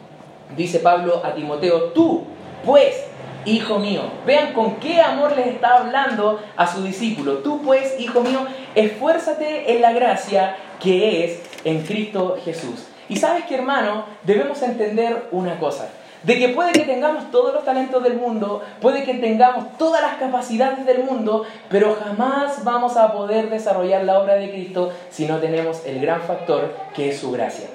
Dice 0.58 0.80
Pablo 0.80 1.22
a 1.24 1.34
Timoteo, 1.34 1.92
tú, 1.94 2.26
pues, 2.66 3.06
hijo 3.48 3.80
mío. 3.80 4.02
Vean 4.26 4.54
con 4.54 4.76
qué 4.76 5.02
amor 5.02 5.36
les 5.36 5.48
está 5.48 5.78
hablando 5.78 6.40
a 6.56 6.68
su 6.68 6.84
discípulo. 6.84 7.38
Tú 7.38 7.62
pues, 7.64 8.00
hijo 8.00 8.22
mío, 8.22 8.46
esfuérzate 8.78 9.74
en 9.74 9.82
la 9.82 9.92
gracia 9.92 10.56
que 10.80 11.26
es 11.26 11.42
en 11.64 11.82
Cristo 11.82 12.38
Jesús. 12.46 12.86
Y 13.10 13.16
sabes 13.18 13.46
que 13.46 13.56
hermano, 13.56 14.06
debemos 14.24 14.62
entender 14.62 15.28
una 15.32 15.60
cosa. 15.60 15.90
De 16.24 16.38
que 16.38 16.50
puede 16.50 16.74
que 16.74 16.82
tengamos 16.82 17.32
todos 17.32 17.54
los 17.54 17.64
talentos 17.64 18.04
del 18.04 18.18
mundo, 18.18 18.62
puede 18.82 19.04
que 19.04 19.16
tengamos 19.16 19.78
todas 19.78 20.02
las 20.02 20.18
capacidades 20.18 20.86
del 20.86 21.04
mundo, 21.04 21.46
pero 21.70 21.96
jamás 22.04 22.64
vamos 22.64 22.98
a 22.98 23.14
poder 23.14 23.50
desarrollar 23.50 24.04
la 24.04 24.20
obra 24.20 24.36
de 24.36 24.50
Cristo 24.50 24.92
si 25.10 25.26
no 25.26 25.38
tenemos 25.38 25.86
el 25.86 26.02
gran 26.02 26.22
factor 26.22 26.74
que 26.94 27.10
es 27.10 27.20
su 27.20 27.32
gracia. 27.32 27.68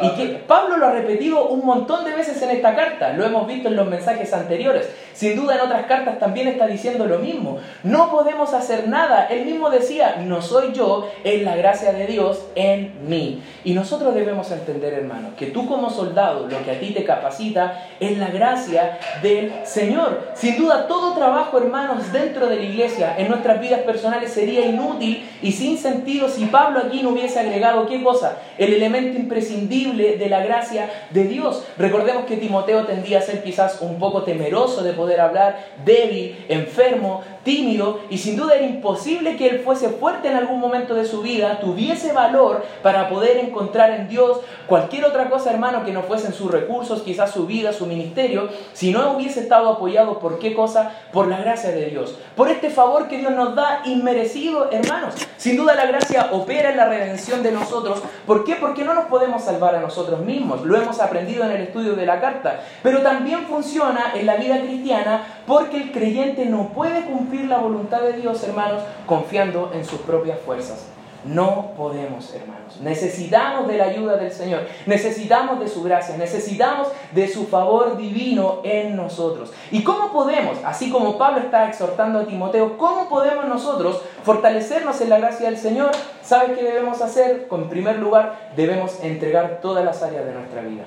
Y 0.00 0.10
que 0.10 0.26
Pablo 0.46 0.76
lo 0.76 0.86
ha 0.86 0.92
repetido 0.92 1.48
un 1.48 1.64
montón 1.66 2.04
de 2.04 2.14
veces 2.14 2.40
en 2.42 2.50
esta 2.50 2.76
carta, 2.76 3.12
lo 3.14 3.24
hemos 3.24 3.46
visto 3.46 3.68
en 3.68 3.76
los 3.76 3.88
mensajes 3.88 4.32
anteriores. 4.32 4.88
Sin 5.12 5.34
duda 5.34 5.56
en 5.56 5.62
otras 5.62 5.86
cartas 5.86 6.20
también 6.20 6.46
está 6.46 6.66
diciendo 6.66 7.06
lo 7.06 7.18
mismo. 7.18 7.58
No 7.82 8.10
podemos 8.10 8.54
hacer 8.54 8.88
nada. 8.88 9.26
Él 9.26 9.44
mismo 9.44 9.70
decía, 9.70 10.22
no 10.24 10.40
soy 10.40 10.72
yo, 10.72 11.10
es 11.24 11.42
la 11.42 11.56
gracia 11.56 11.92
de 11.92 12.06
Dios 12.06 12.44
en 12.54 13.08
mí. 13.08 13.42
Y 13.64 13.72
nosotros 13.72 14.14
debemos 14.14 14.50
entender, 14.52 14.92
hermano, 14.92 15.30
que 15.36 15.46
tú 15.46 15.66
como 15.66 15.90
soldado, 15.90 16.46
lo 16.46 16.62
que 16.64 16.70
a 16.70 16.78
ti 16.78 16.92
te 16.92 17.04
capacita 17.04 17.88
es 17.98 18.16
la 18.18 18.28
gracia 18.28 18.98
del 19.20 19.52
Señor. 19.64 20.28
Sin 20.34 20.56
duda 20.56 20.86
todo 20.86 21.14
trabajo, 21.14 21.58
hermanos, 21.58 22.12
dentro 22.12 22.46
de 22.46 22.56
la 22.56 22.62
iglesia, 22.62 23.16
en 23.18 23.28
nuestras 23.28 23.60
vidas 23.60 23.80
personales 23.80 24.30
sería 24.30 24.64
inútil 24.64 25.28
y 25.42 25.52
sin 25.52 25.78
sentido 25.78 26.28
si 26.28 26.46
Pablo 26.46 26.80
aquí 26.80 27.02
no 27.02 27.10
hubiese 27.10 27.40
agregado 27.40 27.86
qué 27.86 28.02
cosa? 28.02 28.38
El 28.56 28.72
elemento 28.72 29.18
imprescindible 29.18 29.87
de 29.96 30.28
la 30.28 30.42
gracia 30.42 30.90
de 31.10 31.24
Dios. 31.24 31.64
Recordemos 31.78 32.24
que 32.26 32.36
Timoteo 32.36 32.84
tendía 32.84 33.18
a 33.18 33.22
ser 33.22 33.42
quizás 33.42 33.80
un 33.80 33.98
poco 33.98 34.22
temeroso 34.22 34.82
de 34.82 34.92
poder 34.92 35.20
hablar, 35.20 35.58
débil, 35.84 36.44
enfermo, 36.48 37.22
tímido, 37.44 38.00
y 38.10 38.18
sin 38.18 38.36
duda 38.36 38.56
era 38.56 38.66
imposible 38.66 39.36
que 39.36 39.48
él 39.48 39.60
fuese 39.60 39.88
fuerte 39.88 40.28
en 40.28 40.36
algún 40.36 40.60
momento 40.60 40.94
de 40.94 41.06
su 41.06 41.22
vida, 41.22 41.60
tuviese 41.60 42.12
valor 42.12 42.64
para 42.82 43.08
poder 43.08 43.38
encontrar 43.38 43.90
en 43.92 44.08
Dios 44.08 44.40
cualquier 44.66 45.06
otra 45.06 45.30
cosa, 45.30 45.50
hermano, 45.50 45.84
que 45.84 45.92
no 45.92 46.02
fuesen 46.02 46.34
sus 46.34 46.50
recursos, 46.50 47.02
quizás 47.02 47.30
su 47.30 47.46
vida, 47.46 47.72
su 47.72 47.86
ministerio, 47.86 48.50
si 48.74 48.92
no 48.92 49.12
hubiese 49.12 49.40
estado 49.40 49.70
apoyado 49.70 50.18
por 50.18 50.38
qué 50.38 50.54
cosa, 50.54 50.92
por 51.12 51.28
la 51.28 51.38
gracia 51.38 51.70
de 51.70 51.86
Dios, 51.86 52.16
por 52.36 52.50
este 52.50 52.68
favor 52.68 53.08
que 53.08 53.18
Dios 53.18 53.32
nos 53.32 53.54
da 53.54 53.80
inmerecido, 53.86 54.70
hermanos. 54.70 55.14
Sin 55.36 55.56
duda 55.56 55.74
la 55.74 55.86
gracia 55.86 56.28
opera 56.32 56.70
en 56.70 56.76
la 56.76 56.86
redención 56.86 57.42
de 57.42 57.52
nosotros. 57.52 58.02
¿Por 58.26 58.44
qué? 58.44 58.56
Porque 58.56 58.84
no 58.84 58.92
nos 58.92 59.06
podemos 59.06 59.42
salvar 59.42 59.74
nosotros 59.80 60.20
mismos. 60.20 60.64
Lo 60.64 60.76
hemos 60.76 61.00
aprendido 61.00 61.44
en 61.44 61.52
el 61.52 61.62
estudio 61.62 61.94
de 61.94 62.06
la 62.06 62.20
carta. 62.20 62.60
Pero 62.82 63.02
también 63.02 63.46
funciona 63.46 64.12
en 64.14 64.26
la 64.26 64.36
vida 64.36 64.60
cristiana 64.60 65.42
porque 65.46 65.76
el 65.78 65.92
creyente 65.92 66.46
no 66.46 66.68
puede 66.68 67.04
cumplir 67.04 67.46
la 67.46 67.58
voluntad 67.58 68.00
de 68.02 68.14
Dios, 68.14 68.42
hermanos, 68.42 68.82
confiando 69.06 69.70
en 69.74 69.84
sus 69.84 70.00
propias 70.00 70.38
fuerzas. 70.40 70.97
No 71.28 71.72
podemos, 71.76 72.32
hermanos. 72.34 72.80
Necesitamos 72.80 73.68
de 73.68 73.76
la 73.76 73.84
ayuda 73.84 74.16
del 74.16 74.32
Señor. 74.32 74.62
Necesitamos 74.86 75.60
de 75.60 75.68
su 75.68 75.82
gracia. 75.82 76.16
Necesitamos 76.16 76.88
de 77.12 77.28
su 77.28 77.46
favor 77.46 77.98
divino 77.98 78.60
en 78.64 78.96
nosotros. 78.96 79.52
¿Y 79.70 79.84
cómo 79.84 80.10
podemos, 80.10 80.56
así 80.64 80.90
como 80.90 81.18
Pablo 81.18 81.40
está 81.40 81.68
exhortando 81.68 82.20
a 82.20 82.26
Timoteo, 82.26 82.78
cómo 82.78 83.10
podemos 83.10 83.44
nosotros 83.46 84.00
fortalecernos 84.22 85.00
en 85.02 85.10
la 85.10 85.18
gracia 85.18 85.50
del 85.50 85.58
Señor? 85.58 85.90
¿Sabes 86.22 86.56
qué 86.56 86.64
debemos 86.64 87.02
hacer? 87.02 87.46
En 87.50 87.68
primer 87.68 87.98
lugar, 87.98 88.52
debemos 88.56 89.02
entregar 89.02 89.60
todas 89.60 89.84
las 89.84 90.02
áreas 90.02 90.24
de 90.24 90.32
nuestra 90.32 90.62
vida. 90.62 90.84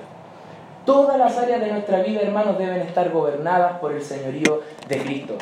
Todas 0.84 1.16
las 1.16 1.38
áreas 1.38 1.60
de 1.60 1.70
nuestra 1.70 2.02
vida, 2.02 2.20
hermanos, 2.20 2.58
deben 2.58 2.80
estar 2.80 3.10
gobernadas 3.10 3.78
por 3.78 3.92
el 3.92 4.02
señorío 4.02 4.62
de 4.88 4.98
Cristo. 4.98 5.38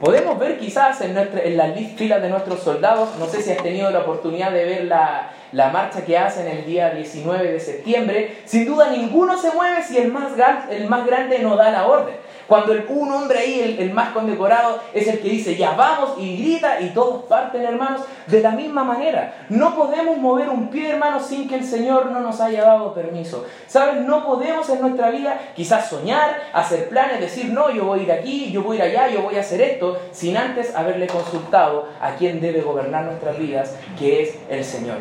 Podemos 0.00 0.38
ver 0.38 0.58
quizás 0.58 1.00
en, 1.00 1.14
nuestra, 1.14 1.42
en 1.42 1.56
las 1.56 1.76
filas 1.96 2.22
de 2.22 2.28
nuestros 2.28 2.60
soldados, 2.60 3.16
no 3.18 3.26
sé 3.26 3.42
si 3.42 3.50
has 3.50 3.62
tenido 3.62 3.90
la 3.90 4.00
oportunidad 4.00 4.52
de 4.52 4.64
ver 4.64 4.84
la, 4.84 5.30
la 5.50 5.70
marcha 5.70 6.04
que 6.04 6.16
hacen 6.16 6.46
el 6.46 6.64
día 6.64 6.90
19 6.90 7.52
de 7.52 7.58
septiembre, 7.58 8.36
sin 8.44 8.64
duda 8.64 8.90
ninguno 8.90 9.36
se 9.36 9.50
mueve 9.50 9.82
si 9.82 9.98
el 9.98 10.12
más, 10.12 10.32
el 10.70 10.88
más 10.88 11.04
grande 11.04 11.40
no 11.40 11.56
da 11.56 11.70
la 11.70 11.86
orden. 11.86 12.14
Cuando 12.48 12.72
el, 12.72 12.86
un 12.88 13.12
hombre 13.12 13.38
ahí, 13.38 13.76
el, 13.78 13.92
más 13.92 14.10
condecorado, 14.10 14.80
es 14.94 15.06
el 15.06 15.20
que 15.20 15.28
dice, 15.28 15.54
ya 15.54 15.72
vamos, 15.72 16.14
y 16.18 16.38
grita, 16.38 16.80
y 16.80 16.88
todos 16.94 17.24
parten, 17.24 17.62
hermanos, 17.62 18.00
de 18.26 18.40
la 18.40 18.52
misma 18.52 18.84
manera. 18.84 19.44
No 19.50 19.76
podemos 19.76 20.16
mover 20.16 20.48
un 20.48 20.70
pie, 20.70 20.90
hermanos, 20.90 21.26
sin 21.26 21.46
que 21.46 21.56
el 21.56 21.64
Señor 21.64 22.06
no 22.06 22.20
nos 22.20 22.40
haya 22.40 22.64
dado 22.64 22.94
permiso. 22.94 23.44
¿Sabes? 23.66 24.00
No 24.00 24.24
podemos 24.24 24.66
en 24.70 24.80
nuestra 24.80 25.10
vida 25.10 25.38
quizás 25.54 25.90
soñar, 25.90 26.40
hacer 26.54 26.88
planes, 26.88 27.20
decir, 27.20 27.52
no, 27.52 27.70
yo 27.70 27.84
voy 27.84 28.00
a 28.00 28.02
ir 28.04 28.12
aquí, 28.12 28.50
yo 28.50 28.62
voy 28.62 28.80
a 28.80 28.86
ir 28.86 28.96
allá, 28.96 29.14
yo 29.14 29.20
voy 29.20 29.36
a 29.36 29.40
hacer 29.40 29.60
esto, 29.60 30.00
sin 30.12 30.36
antes 30.38 30.74
haberle 30.74 31.06
consultado 31.06 31.86
a 32.00 32.14
quien 32.14 32.40
debe 32.40 32.62
gobernar 32.62 33.04
nuestras 33.04 33.38
vidas, 33.38 33.74
que 33.98 34.22
es 34.22 34.38
el 34.48 34.64
Señor. 34.64 34.96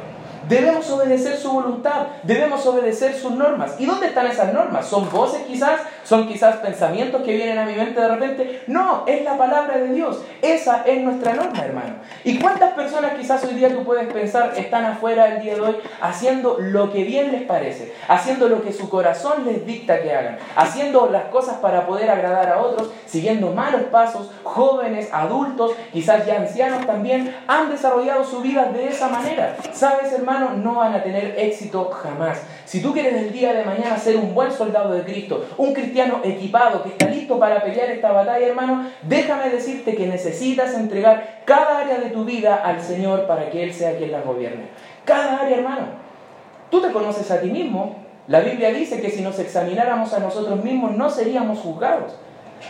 Debemos 0.48 0.90
obedecer 0.90 1.36
su 1.36 1.52
voluntad, 1.52 2.08
debemos 2.24 2.66
obedecer 2.66 3.14
sus 3.14 3.32
normas. 3.32 3.76
¿Y 3.80 3.86
dónde 3.86 4.08
están 4.08 4.28
esas 4.28 4.54
normas? 4.54 4.88
¿Son 4.88 5.10
voces 5.10 5.42
quizás? 5.46 5.82
¿Son 6.08 6.26
quizás 6.26 6.56
pensamientos 6.58 7.22
que 7.24 7.36
vienen 7.36 7.58
a 7.58 7.66
mi 7.66 7.74
mente 7.74 8.00
de 8.00 8.08
repente? 8.08 8.64
No, 8.68 9.04
es 9.08 9.26
la 9.26 9.38
palabra 9.38 9.78
de 9.78 9.90
Dios. 9.90 10.22
Esa 10.42 10.84
es 10.86 11.04
nuestra 11.04 11.34
norma, 11.34 11.60
hermano. 11.60 11.96
¿Y 12.24 12.40
cuántas 12.40 12.76
personas 12.76 13.16
quizás 13.16 13.44
hoy 13.44 13.56
día 13.56 13.76
tú 13.76 13.84
puedes 13.84 14.08
pensar 14.14 14.54
están 14.56 14.86
afuera 14.86 15.36
el 15.36 15.42
día 15.42 15.56
de 15.56 15.60
hoy 15.62 15.76
haciendo 16.00 16.60
lo 16.60 16.94
que 16.94 17.04
bien 17.04 17.34
les 17.34 17.42
parece, 17.42 17.94
haciendo 18.08 18.48
lo 18.48 18.62
que 18.62 18.72
su 18.72 18.90
corazón 18.90 19.44
les 19.44 19.66
dicta 19.66 20.02
que 20.02 20.14
hagan, 20.14 20.38
haciendo 20.56 21.10
las 21.10 21.26
cosas 21.26 21.58
para 21.58 21.86
poder 21.86 22.10
agradar 22.10 22.54
a 22.54 22.62
otros, 22.62 22.90
siguiendo 23.06 23.52
malos 23.52 23.82
pasos, 23.92 24.32
jóvenes, 24.44 25.10
adultos, 25.12 25.74
quizás 25.92 26.26
ya 26.26 26.38
ancianos 26.38 26.86
también, 26.86 27.36
han 27.48 27.70
desarrollado 27.70 28.24
su 28.24 28.40
vida 28.40 28.72
de 28.72 28.88
esa 28.88 29.10
manera? 29.10 29.58
¿Sabes, 29.74 30.14
hermano? 30.14 30.52
no 30.56 30.76
van 30.76 30.94
a 30.94 31.04
tener 31.04 31.36
éxito 31.38 31.90
jamás. 31.92 32.40
Si 32.68 32.82
tú 32.82 32.92
quieres 32.92 33.14
el 33.14 33.32
día 33.32 33.54
de 33.54 33.64
mañana 33.64 33.98
ser 33.98 34.18
un 34.18 34.36
buen 34.36 34.52
soldado 34.52 34.94
de 34.94 35.04
Cristo, 35.04 35.46
un 35.56 35.74
cristiano 35.74 36.20
equipado 36.26 36.84
que 36.84 36.90
está 36.90 37.08
listo 37.08 37.40
para 37.40 37.64
pelear 37.64 37.90
esta 37.90 38.12
batalla, 38.12 38.46
hermano, 38.46 38.88
déjame 39.04 39.50
decirte 39.50 39.96
que 39.96 40.06
necesitas 40.06 40.74
entregar 40.74 41.44
cada 41.46 41.80
área 41.80 41.98
de 42.00 42.10
tu 42.10 42.26
vida 42.26 42.56
al 42.56 42.82
Señor 42.82 43.26
para 43.26 43.50
que 43.50 43.64
Él 43.64 43.74
sea 43.74 43.98
quien 43.98 44.12
la 44.12 44.20
gobierne. 44.20 44.66
Cada 45.06 45.40
área, 45.40 45.56
hermano. 45.56 45.86
Tú 46.70 46.82
te 46.82 46.92
conoces 46.92 47.32
a 47.32 47.40
ti 47.40 47.50
mismo. 47.50 48.04
La 48.28 48.42
Biblia 48.42 48.74
dice 48.74 49.00
que 49.00 49.12
si 49.12 49.22
nos 49.22 49.40
examináramos 49.40 50.14
a 50.14 50.20
nosotros 50.20 50.62
mismos 50.62 50.92
no 50.92 51.10
seríamos 51.10 51.60
juzgados. 51.60 52.16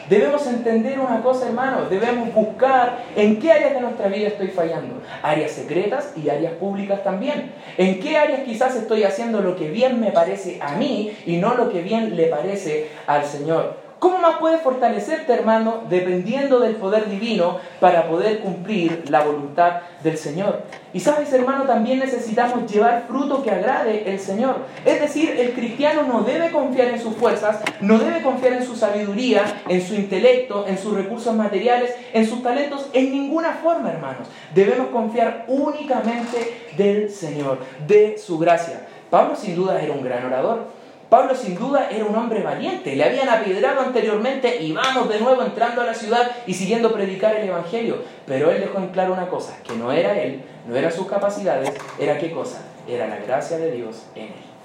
Debemos 0.09 0.45
entender 0.47 0.99
una 0.99 1.21
cosa, 1.21 1.47
hermano, 1.47 1.89
debemos 1.89 2.33
buscar 2.33 3.05
en 3.15 3.39
qué 3.39 3.51
áreas 3.51 3.73
de 3.73 3.81
nuestra 3.81 4.07
vida 4.07 4.27
estoy 4.27 4.47
fallando. 4.47 5.01
Áreas 5.21 5.51
secretas 5.51 6.13
y 6.15 6.29
áreas 6.29 6.53
públicas 6.53 7.03
también. 7.03 7.51
En 7.77 7.99
qué 7.99 8.17
áreas 8.17 8.41
quizás 8.41 8.75
estoy 8.75 9.03
haciendo 9.03 9.41
lo 9.41 9.55
que 9.55 9.69
bien 9.69 9.99
me 9.99 10.11
parece 10.11 10.59
a 10.61 10.75
mí 10.75 11.15
y 11.25 11.37
no 11.37 11.55
lo 11.55 11.69
que 11.69 11.81
bien 11.81 12.15
le 12.15 12.27
parece 12.27 12.89
al 13.05 13.25
Señor. 13.25 13.86
¿Cómo 13.99 14.19
más 14.19 14.37
puedes 14.39 14.61
fortalecerte, 14.61 15.33
hermano, 15.33 15.81
dependiendo 15.89 16.59
del 16.59 16.75
poder 16.75 17.09
divino 17.09 17.57
para 17.79 18.07
poder 18.07 18.39
cumplir 18.41 19.05
la 19.09 19.21
voluntad 19.21 19.81
del 20.03 20.17
Señor? 20.17 20.61
Y 20.93 20.99
sabes, 20.99 21.33
hermano, 21.33 21.63
también 21.63 21.97
necesitamos 21.97 22.71
llevar 22.71 23.05
fruto 23.07 23.41
que 23.41 23.49
agrade 23.49 24.03
el 24.11 24.19
Señor. 24.19 24.57
Es 24.85 25.01
decir, 25.01 25.31
el 25.39 25.53
cristiano 25.53 26.03
no 26.03 26.21
debe 26.21 26.51
confiar 26.51 26.89
en 26.89 27.01
sus 27.01 27.15
fuerzas, 27.15 27.59
no 27.81 27.97
debe 27.97 28.21
confiar 28.21 28.53
en 28.53 28.63
su 28.63 28.75
sabiduría, 28.75 29.63
en 29.67 29.81
su 29.81 29.95
intelecto, 29.95 30.67
en 30.67 30.77
sus 30.77 30.93
recursos 30.93 31.35
materiales, 31.35 31.95
en 32.13 32.27
sus 32.27 32.43
talentos, 32.43 32.87
en 32.93 33.11
ninguna 33.11 33.53
forma, 33.63 33.89
hermanos. 33.89 34.27
Debemos 34.53 34.89
confiar 34.89 35.45
únicamente 35.47 36.67
del 36.77 37.09
Señor, 37.09 37.59
de 37.87 38.19
su 38.19 38.37
gracia. 38.37 38.85
Pablo 39.09 39.35
sin 39.35 39.55
duda 39.55 39.81
era 39.81 39.93
un 39.93 40.03
gran 40.03 40.25
orador. 40.25 40.76
Pablo 41.09 41.33
sin 41.35 41.55
duda 41.57 41.89
era 41.89 42.03
un 42.03 42.15
hombre 42.15 42.43
valiente, 42.43 42.95
le 42.95 43.03
habían 43.03 43.29
apiedrado 43.29 43.79
anteriormente 43.79 44.61
y 44.61 44.73
vamos 44.73 45.07
de 45.07 45.21
nuevo 45.21 45.41
entrando 45.41 45.81
a 45.81 45.85
la 45.85 45.93
ciudad 45.93 46.31
y 46.45 46.53
siguiendo 46.53 46.91
predicar 46.91 47.33
el 47.35 47.47
Evangelio. 47.47 48.03
Pero 48.25 48.51
él 48.51 48.59
dejó 48.59 48.79
en 48.79 48.89
claro 48.89 49.13
una 49.13 49.29
cosa, 49.29 49.57
que 49.63 49.73
no 49.75 49.93
era 49.93 50.19
él, 50.19 50.41
no 50.67 50.75
eran 50.75 50.91
sus 50.91 51.07
capacidades, 51.07 51.71
era 51.97 52.17
qué 52.17 52.31
cosa, 52.31 52.61
era 52.87 53.07
la 53.07 53.17
gracia 53.19 53.57
de 53.57 53.71
Dios 53.71 54.03
en 54.15 54.25
él. 54.25 54.56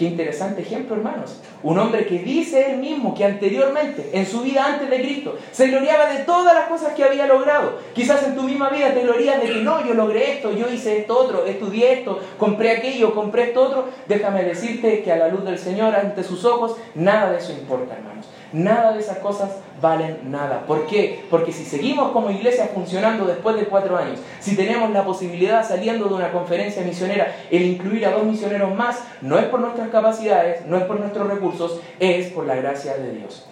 Qué 0.00 0.06
interesante 0.06 0.62
ejemplo, 0.62 0.96
hermanos. 0.96 1.36
Un 1.62 1.78
hombre 1.78 2.06
que 2.06 2.20
dice 2.20 2.70
él 2.70 2.78
mismo 2.78 3.14
que 3.14 3.22
anteriormente, 3.22 4.08
en 4.14 4.24
su 4.24 4.40
vida 4.40 4.64
antes 4.64 4.88
de 4.88 4.98
Cristo, 4.98 5.36
se 5.52 5.66
gloriaba 5.66 6.06
de 6.06 6.24
todas 6.24 6.54
las 6.54 6.68
cosas 6.68 6.94
que 6.94 7.04
había 7.04 7.26
logrado. 7.26 7.74
Quizás 7.92 8.22
en 8.22 8.34
tu 8.34 8.44
misma 8.44 8.70
vida 8.70 8.94
te 8.94 9.02
glorías 9.02 9.42
de 9.42 9.48
que 9.52 9.60
no, 9.60 9.86
yo 9.86 9.92
logré 9.92 10.36
esto, 10.36 10.52
yo 10.52 10.72
hice 10.72 11.00
esto 11.00 11.18
otro, 11.18 11.44
estudié 11.44 11.92
esto, 11.92 12.18
compré 12.38 12.70
aquello, 12.70 13.14
compré 13.14 13.48
esto 13.48 13.60
otro. 13.60 13.88
Déjame 14.08 14.42
decirte 14.42 15.02
que 15.02 15.12
a 15.12 15.16
la 15.16 15.28
luz 15.28 15.44
del 15.44 15.58
Señor, 15.58 15.94
ante 15.94 16.24
sus 16.24 16.46
ojos, 16.46 16.76
nada 16.94 17.32
de 17.32 17.36
eso 17.36 17.52
importa, 17.52 17.94
hermanos. 17.94 18.24
Nada 18.52 18.92
de 18.92 19.00
esas 19.00 19.18
cosas 19.18 19.50
valen 19.80 20.30
nada. 20.30 20.64
¿Por 20.66 20.86
qué? 20.86 21.24
Porque 21.30 21.52
si 21.52 21.64
seguimos 21.64 22.10
como 22.12 22.30
iglesia 22.30 22.70
funcionando 22.74 23.24
después 23.26 23.56
de 23.56 23.64
cuatro 23.64 23.96
años, 23.96 24.18
si 24.40 24.56
tenemos 24.56 24.90
la 24.90 25.04
posibilidad 25.04 25.66
saliendo 25.66 26.08
de 26.08 26.14
una 26.14 26.32
conferencia 26.32 26.82
misionera, 26.82 27.34
el 27.50 27.62
incluir 27.62 28.06
a 28.06 28.12
dos 28.12 28.24
misioneros 28.24 28.74
más, 28.74 29.04
no 29.20 29.38
es 29.38 29.44
por 29.46 29.60
nuestras 29.60 29.88
capacidades, 29.90 30.66
no 30.66 30.76
es 30.76 30.84
por 30.84 30.98
nuestros 30.98 31.28
recursos, 31.28 31.80
es 31.98 32.28
por 32.28 32.46
la 32.46 32.56
gracia 32.56 32.96
de 32.96 33.12
Dios. 33.12 33.46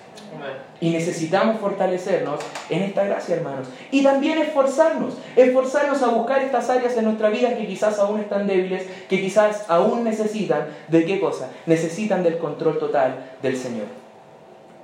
Y 0.81 0.90
necesitamos 0.90 1.59
fortalecernos 1.59 2.40
en 2.71 2.83
esta 2.83 3.05
gracia, 3.05 3.37
hermanos. 3.37 3.69
Y 3.90 4.02
también 4.02 4.38
esforzarnos, 4.38 5.14
esforzarnos 5.35 6.02
a 6.02 6.09
buscar 6.09 6.43
estas 6.43 6.71
áreas 6.71 6.97
en 6.97 7.07
nuestra 7.07 7.31
vida 7.31 7.57
que 7.57 7.67
quizás 7.67 7.99
aún 7.99 8.21
están 8.21 8.47
débiles, 8.47 8.87
que 9.09 9.21
quizás 9.21 9.64
aún 9.69 10.05
necesitan 10.05 10.69
de 10.88 11.05
qué 11.05 11.19
cosa? 11.19 11.50
Necesitan 11.67 12.23
del 12.23 12.38
control 12.38 12.78
total 12.78 13.33
del 13.43 13.57
Señor. 13.57 14.08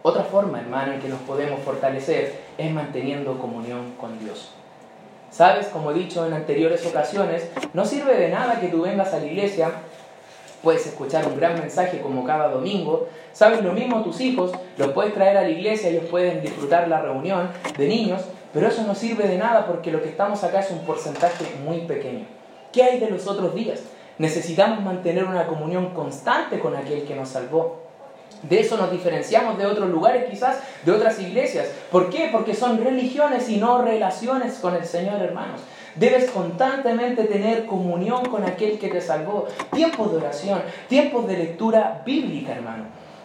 Otra 0.06 0.22
forma, 0.22 0.60
hermano, 0.60 0.92
en 0.92 1.00
que 1.00 1.08
nos 1.08 1.22
podemos 1.22 1.60
fortalecer 1.60 2.38
es 2.58 2.70
manteniendo 2.70 3.38
comunión 3.38 3.94
con 3.98 4.18
Dios. 4.18 4.50
Sabes, 5.30 5.68
como 5.68 5.90
he 5.90 5.94
dicho 5.94 6.26
en 6.26 6.34
anteriores 6.34 6.84
ocasiones, 6.84 7.48
no 7.72 7.86
sirve 7.86 8.14
de 8.14 8.28
nada 8.28 8.60
que 8.60 8.68
tú 8.68 8.82
vengas 8.82 9.14
a 9.14 9.20
la 9.20 9.24
iglesia, 9.24 9.70
puedes 10.62 10.86
escuchar 10.86 11.26
un 11.26 11.38
gran 11.38 11.58
mensaje 11.58 12.02
como 12.02 12.22
cada 12.22 12.48
domingo, 12.48 13.08
sabes 13.32 13.64
lo 13.64 13.72
mismo 13.72 14.02
tus 14.02 14.20
hijos, 14.20 14.52
los 14.76 14.88
puedes 14.88 15.14
traer 15.14 15.38
a 15.38 15.42
la 15.44 15.48
iglesia, 15.48 15.88
ellos 15.88 16.04
pueden 16.10 16.42
disfrutar 16.42 16.86
la 16.86 17.00
reunión 17.00 17.48
de 17.78 17.88
niños, 17.88 18.26
pero 18.52 18.68
eso 18.68 18.82
no 18.82 18.94
sirve 18.94 19.26
de 19.26 19.38
nada 19.38 19.66
porque 19.66 19.90
lo 19.90 20.02
que 20.02 20.10
estamos 20.10 20.44
acá 20.44 20.60
es 20.60 20.70
un 20.70 20.80
porcentaje 20.80 21.46
muy 21.64 21.78
pequeño. 21.86 22.26
¿Qué 22.74 22.82
hay 22.82 23.00
de 23.00 23.08
los 23.08 23.26
otros 23.26 23.54
días? 23.54 23.80
Necesitamos 24.18 24.84
mantener 24.84 25.24
una 25.24 25.46
comunión 25.46 25.94
constante 25.94 26.60
con 26.60 26.76
aquel 26.76 27.04
que 27.04 27.14
nos 27.14 27.30
salvó. 27.30 27.83
De 28.42 28.60
eso 28.60 28.76
nos 28.76 28.90
diferenciamos 28.90 29.56
de 29.58 29.66
otros 29.66 29.88
lugares, 29.88 30.26
quizás 30.30 30.58
de 30.84 30.92
otras 30.92 31.18
iglesias. 31.20 31.68
¿Por 31.90 32.10
qué? 32.10 32.28
Porque 32.30 32.54
son 32.54 32.82
religiones 32.82 33.48
y 33.48 33.56
no 33.56 33.82
relaciones 33.82 34.54
con 34.58 34.74
el 34.74 34.84
Señor, 34.84 35.22
hermanos. 35.22 35.60
Debes 35.94 36.30
constantemente 36.30 37.24
tener 37.24 37.66
comunión 37.66 38.26
con 38.26 38.44
aquel 38.44 38.78
que 38.78 38.88
te 38.88 39.00
salvó. 39.00 39.46
Tiempos 39.72 40.10
de 40.10 40.18
oración, 40.18 40.60
tiempos 40.88 41.26
de 41.26 41.36
lectura 41.38 42.02
bíblica, 42.04 42.52
hermano. 42.52 42.84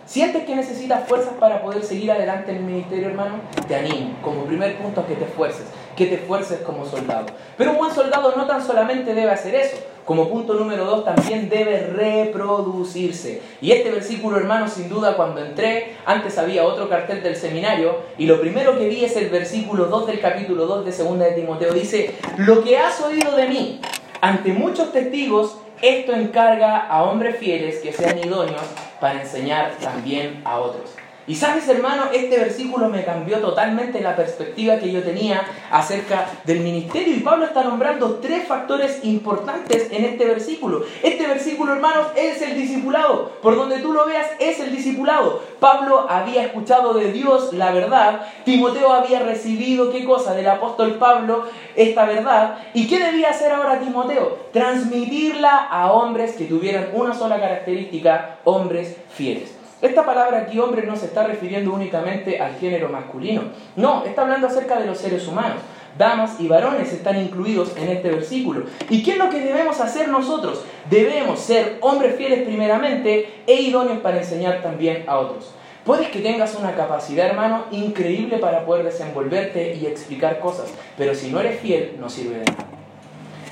¿Sientes 0.10 0.44
que 0.44 0.56
necesitas 0.56 1.08
fuerzas 1.08 1.34
para 1.40 1.62
poder 1.62 1.84
seguir 1.84 2.12
adelante 2.12 2.50
en 2.50 2.58
el 2.58 2.64
ministerio, 2.64 3.10
hermano? 3.10 3.36
Te 3.68 3.76
animo, 3.76 4.16
como 4.24 4.46
primer 4.46 4.76
punto, 4.78 5.02
a 5.02 5.06
que 5.06 5.14
te 5.14 5.26
esfuerces, 5.26 5.68
que 5.96 6.08
te 6.08 6.16
esfuerces 6.16 6.62
como 6.62 6.84
soldado. 6.84 7.28
Pero 7.56 7.74
un 7.74 7.78
buen 7.78 7.94
soldado 7.94 8.34
no 8.36 8.48
tan 8.48 8.66
solamente 8.66 9.14
debe 9.14 9.30
hacer 9.30 9.54
eso, 9.54 9.78
como 10.10 10.28
punto 10.28 10.56
número 10.56 10.86
dos, 10.86 11.06
también 11.06 11.50
debe 11.50 11.82
reproducirse. 11.82 13.44
Y 13.62 13.74
este 13.74 13.92
versículo, 13.92 14.38
hermano, 14.38 14.68
sin 14.68 14.90
duda, 14.90 15.16
cuando 15.16 15.40
entré, 15.40 15.98
antes 16.04 16.40
había 16.40 16.66
otro 16.66 16.90
cartel 16.90 17.22
del 17.22 17.36
seminario, 17.36 17.96
y 18.18 18.26
lo 18.26 18.42
primero 18.42 18.76
que 18.80 18.90
vi 18.90 19.06
es 19.06 19.16
el 19.18 19.30
versículo 19.30 19.86
2 19.86 20.08
del 20.08 20.20
capítulo 20.20 20.66
2 20.66 20.86
de 20.86 21.04
2 21.04 21.20
de 21.20 21.32
Timoteo. 21.34 21.74
Dice, 21.74 22.16
lo 22.38 22.64
que 22.64 22.80
has 22.80 23.00
oído 23.02 23.36
de 23.36 23.50
mí 23.50 23.82
ante 24.20 24.52
muchos 24.52 24.92
testigos, 24.92 25.60
esto 25.80 26.14
encarga 26.14 26.88
a 26.88 27.04
hombres 27.04 27.38
fieles 27.38 27.78
que 27.78 27.94
sean 27.94 28.18
idóneos 28.18 28.64
para 29.00 29.22
enseñar 29.22 29.76
también 29.80 30.42
a 30.44 30.58
otros. 30.58 30.99
Y 31.30 31.36
sabes, 31.36 31.70
hermano, 31.70 32.06
este 32.12 32.40
versículo 32.40 32.90
me 32.90 33.06
cambió 33.06 33.38
totalmente 33.38 34.02
la 34.02 34.16
perspectiva 34.16 34.80
que 34.80 34.92
yo 34.92 35.04
tenía 35.04 35.46
acerca 35.70 36.28
del 36.44 36.62
ministerio. 36.62 37.16
Y 37.16 37.20
Pablo 37.20 37.46
está 37.46 37.64
nombrando 37.64 38.16
tres 38.16 38.48
factores 38.48 39.02
importantes 39.04 39.90
en 39.92 40.06
este 40.06 40.26
versículo. 40.26 40.84
Este 41.04 41.28
versículo, 41.28 41.74
hermanos, 41.74 42.08
es 42.16 42.42
el 42.42 42.56
discipulado. 42.56 43.34
Por 43.44 43.56
donde 43.56 43.78
tú 43.78 43.94
lo 43.94 44.08
veas, 44.08 44.26
es 44.40 44.60
el 44.60 44.76
discipulado. 44.76 45.44
Pablo 45.60 46.08
había 46.10 46.46
escuchado 46.46 46.96
de 46.96 47.12
Dios 47.12 47.54
la 47.54 47.74
verdad. 47.74 48.22
Timoteo 48.44 48.92
había 48.92 49.20
recibido, 49.20 49.92
¿qué 49.92 50.06
cosa? 50.06 50.34
Del 50.34 50.50
apóstol 50.50 50.96
Pablo, 50.96 51.44
esta 51.76 52.06
verdad. 52.06 52.58
¿Y 52.74 52.88
qué 52.88 52.98
debía 52.98 53.30
hacer 53.30 53.52
ahora 53.52 53.80
Timoteo? 53.80 54.36
Transmitirla 54.52 55.68
a 55.70 55.92
hombres 55.92 56.34
que 56.34 56.46
tuvieran 56.46 56.90
una 56.92 57.14
sola 57.14 57.40
característica, 57.40 58.40
hombres 58.46 58.98
fieles. 59.14 59.59
Esta 59.82 60.06
palabra 60.06 60.40
aquí, 60.40 60.60
hombre, 60.60 60.86
no 60.86 60.96
se 60.98 61.06
está 61.06 61.26
refiriendo 61.26 61.74
únicamente 61.74 62.42
al 62.42 62.56
género 62.56 62.90
masculino. 62.90 63.44
No, 63.78 64.04
está 64.04 64.24
hablando 64.24 64.48
acerca 64.48 64.78
de 64.78 64.86
los 64.86 64.98
seres 64.98 65.26
humanos. 65.28 65.60
Damas 65.98 66.40
y 66.40 66.48
varones 66.48 66.92
están 66.92 67.18
incluidos 67.18 67.76
en 67.78 67.90
este 67.90 68.10
versículo. 68.10 68.66
¿Y 68.90 69.04
qué 69.04 69.12
es 69.12 69.18
lo 69.18 69.30
que 69.30 69.40
debemos 69.40 69.80
hacer 69.80 70.10
nosotros? 70.10 70.66
Debemos 70.90 71.40
ser 71.40 71.78
hombres 71.80 72.16
fieles 72.16 72.44
primeramente 72.44 73.44
e 73.48 73.62
idóneos 73.62 74.00
para 74.00 74.18
enseñar 74.18 74.62
también 74.62 75.06
a 75.08 75.18
otros. 75.18 75.54
Puedes 75.86 76.10
que 76.10 76.20
tengas 76.20 76.56
una 76.56 76.76
capacidad, 76.76 77.28
hermano, 77.28 77.64
increíble 77.72 78.38
para 78.38 78.66
poder 78.66 78.86
desenvolverte 78.86 79.76
y 79.76 79.86
explicar 79.86 80.40
cosas, 80.40 80.74
pero 80.98 81.16
si 81.16 81.32
no 81.32 81.40
eres 81.40 81.60
fiel, 81.62 81.96
no 82.00 82.10
sirve 82.10 82.40
de 82.40 82.46
nada. 82.46 82.68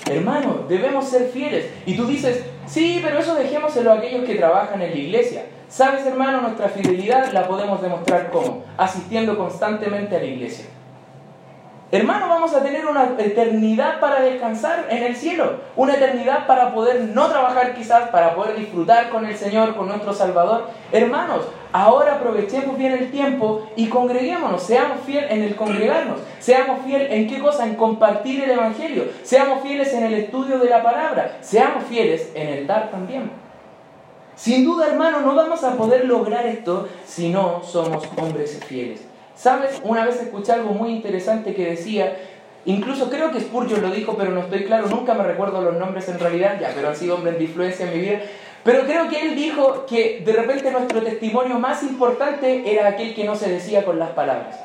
Hermano, 0.10 0.66
debemos 0.68 1.08
ser 1.08 1.30
fieles. 1.30 1.70
Y 1.86 1.96
tú 1.96 2.06
dices, 2.06 2.44
sí, 2.66 3.00
pero 3.04 3.20
eso 3.20 3.34
dejémoselo 3.34 3.92
a 3.92 3.96
aquellos 3.96 4.26
que 4.26 4.36
trabajan 4.36 4.82
en 4.82 4.92
la 4.92 4.98
iglesia. 4.98 5.46
Sabes, 5.70 6.06
hermano, 6.06 6.42
nuestra 6.42 6.70
fidelidad 6.70 7.34
la 7.34 7.48
podemos 7.48 7.82
demostrar 7.82 8.30
cómo? 8.32 8.64
Asistiendo 8.78 9.38
constantemente 9.38 10.16
a 10.16 10.20
la 10.20 10.26
iglesia. 10.26 10.66
Hermano, 11.90 12.28
vamos 12.28 12.54
a 12.54 12.62
tener 12.62 12.86
una 12.86 13.16
eternidad 13.18 14.02
para 14.02 14.20
descansar 14.20 14.88
en 14.90 15.04
el 15.04 15.16
cielo, 15.16 15.62
una 15.78 15.96
eternidad 15.96 16.46
para 16.46 16.74
poder 16.74 17.02
no 17.02 17.28
trabajar 17.28 17.74
quizás, 17.76 18.10
para 18.10 18.36
poder 18.36 18.58
disfrutar 18.58 19.10
con 19.10 19.26
el 19.26 19.38
Señor, 19.38 19.74
con 19.76 19.88
nuestro 19.88 20.14
Salvador. 20.14 20.68
Hermanos, 20.92 21.46
ahora 21.72 22.16
aprovechemos 22.16 22.78
bien 22.78 22.92
el 22.92 23.10
tiempo 23.10 23.70
y 23.78 23.88
congreguémonos, 23.88 24.64
seamos 24.64 25.00
fieles 25.06 25.32
en 25.32 25.44
el 25.44 25.56
congregarnos, 25.56 26.20
seamos 26.40 26.84
fieles 26.86 27.10
en 27.10 27.28
qué 27.30 27.40
cosa, 27.40 27.66
en 27.66 27.76
compartir 27.76 28.44
el 28.44 28.52
Evangelio, 28.52 29.06
seamos 29.24 29.62
fieles 29.62 29.94
en 29.94 30.04
el 30.04 30.14
estudio 30.14 30.60
de 30.60 30.70
la 30.70 30.84
palabra, 30.84 31.38
seamos 31.40 31.86
fieles 31.86 32.32
en 32.36 32.50
el 32.50 32.68
dar 32.68 32.92
también. 32.92 33.47
Sin 34.38 34.64
duda, 34.64 34.88
hermano, 34.88 35.22
no 35.22 35.34
vamos 35.34 35.64
a 35.64 35.72
poder 35.72 36.06
lograr 36.06 36.46
esto 36.46 36.88
si 37.08 37.30
no 37.30 37.64
somos 37.64 38.08
hombres 38.18 38.60
fieles. 38.68 39.02
¿Sabes? 39.36 39.82
Una 39.84 40.06
vez 40.06 40.22
escuché 40.22 40.52
algo 40.52 40.76
muy 40.76 40.92
interesante 40.92 41.56
que 41.56 41.72
decía, 41.72 42.16
incluso 42.66 43.10
creo 43.10 43.32
que 43.32 43.42
Spurgeon 43.42 43.82
lo 43.82 43.90
dijo, 43.90 44.16
pero 44.16 44.30
no 44.30 44.42
estoy 44.42 44.66
claro, 44.66 44.88
nunca 44.90 45.16
me 45.16 45.24
recuerdo 45.24 45.62
los 45.62 45.76
nombres 45.78 46.08
en 46.10 46.20
realidad, 46.20 46.60
ya, 46.62 46.72
pero 46.76 46.90
han 46.90 46.96
sido 46.96 47.16
hombres 47.16 47.40
de 47.40 47.46
influencia 47.46 47.88
en 47.88 47.94
mi 47.94 48.00
vida. 48.00 48.22
Pero 48.64 48.84
creo 48.86 49.10
que 49.10 49.22
él 49.22 49.36
dijo 49.36 49.88
que 49.88 50.22
de 50.24 50.34
repente 50.34 50.70
nuestro 50.70 51.02
testimonio 51.02 51.58
más 51.58 51.82
importante 51.82 52.72
era 52.72 52.90
aquel 52.90 53.16
que 53.16 53.24
no 53.24 53.36
se 53.36 53.50
decía 53.50 53.84
con 53.86 53.98
las 53.98 54.12
palabras. 54.12 54.56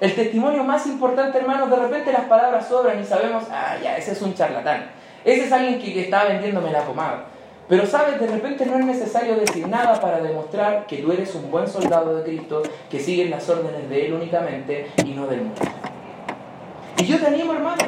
El 0.00 0.14
testimonio 0.14 0.64
más 0.64 0.86
importante, 0.86 1.38
hermano, 1.38 1.66
de 1.66 1.76
repente 1.76 2.12
las 2.12 2.26
palabras 2.26 2.68
sobran 2.68 3.00
y 3.00 3.06
sabemos, 3.06 3.44
ah, 3.50 3.76
ya, 3.82 3.96
ese 3.96 4.12
es 4.12 4.20
un 4.20 4.34
charlatán. 4.34 4.90
Ese 5.24 5.46
es 5.46 5.52
alguien 5.52 5.80
que, 5.80 5.94
que 5.94 6.02
está 6.02 6.24
vendiéndome 6.24 6.70
la 6.70 6.82
pomada. 6.82 7.35
Pero 7.68 7.84
sabes, 7.84 8.20
de 8.20 8.28
repente 8.28 8.64
no 8.64 8.78
es 8.78 8.84
necesario 8.84 9.34
decir 9.36 9.66
nada 9.66 10.00
para 10.00 10.20
demostrar 10.20 10.86
que 10.86 10.98
tú 10.98 11.10
eres 11.10 11.34
un 11.34 11.50
buen 11.50 11.66
soldado 11.66 12.14
de 12.16 12.22
Cristo, 12.22 12.62
que 12.88 13.00
sigues 13.00 13.28
las 13.28 13.48
órdenes 13.48 13.88
de 13.90 14.06
Él 14.06 14.14
únicamente 14.14 14.86
y 15.04 15.10
no 15.10 15.26
del 15.26 15.42
mundo. 15.42 15.60
Y 16.98 17.04
yo 17.04 17.18
te 17.18 17.26
animo, 17.26 17.52
hermano, 17.52 17.82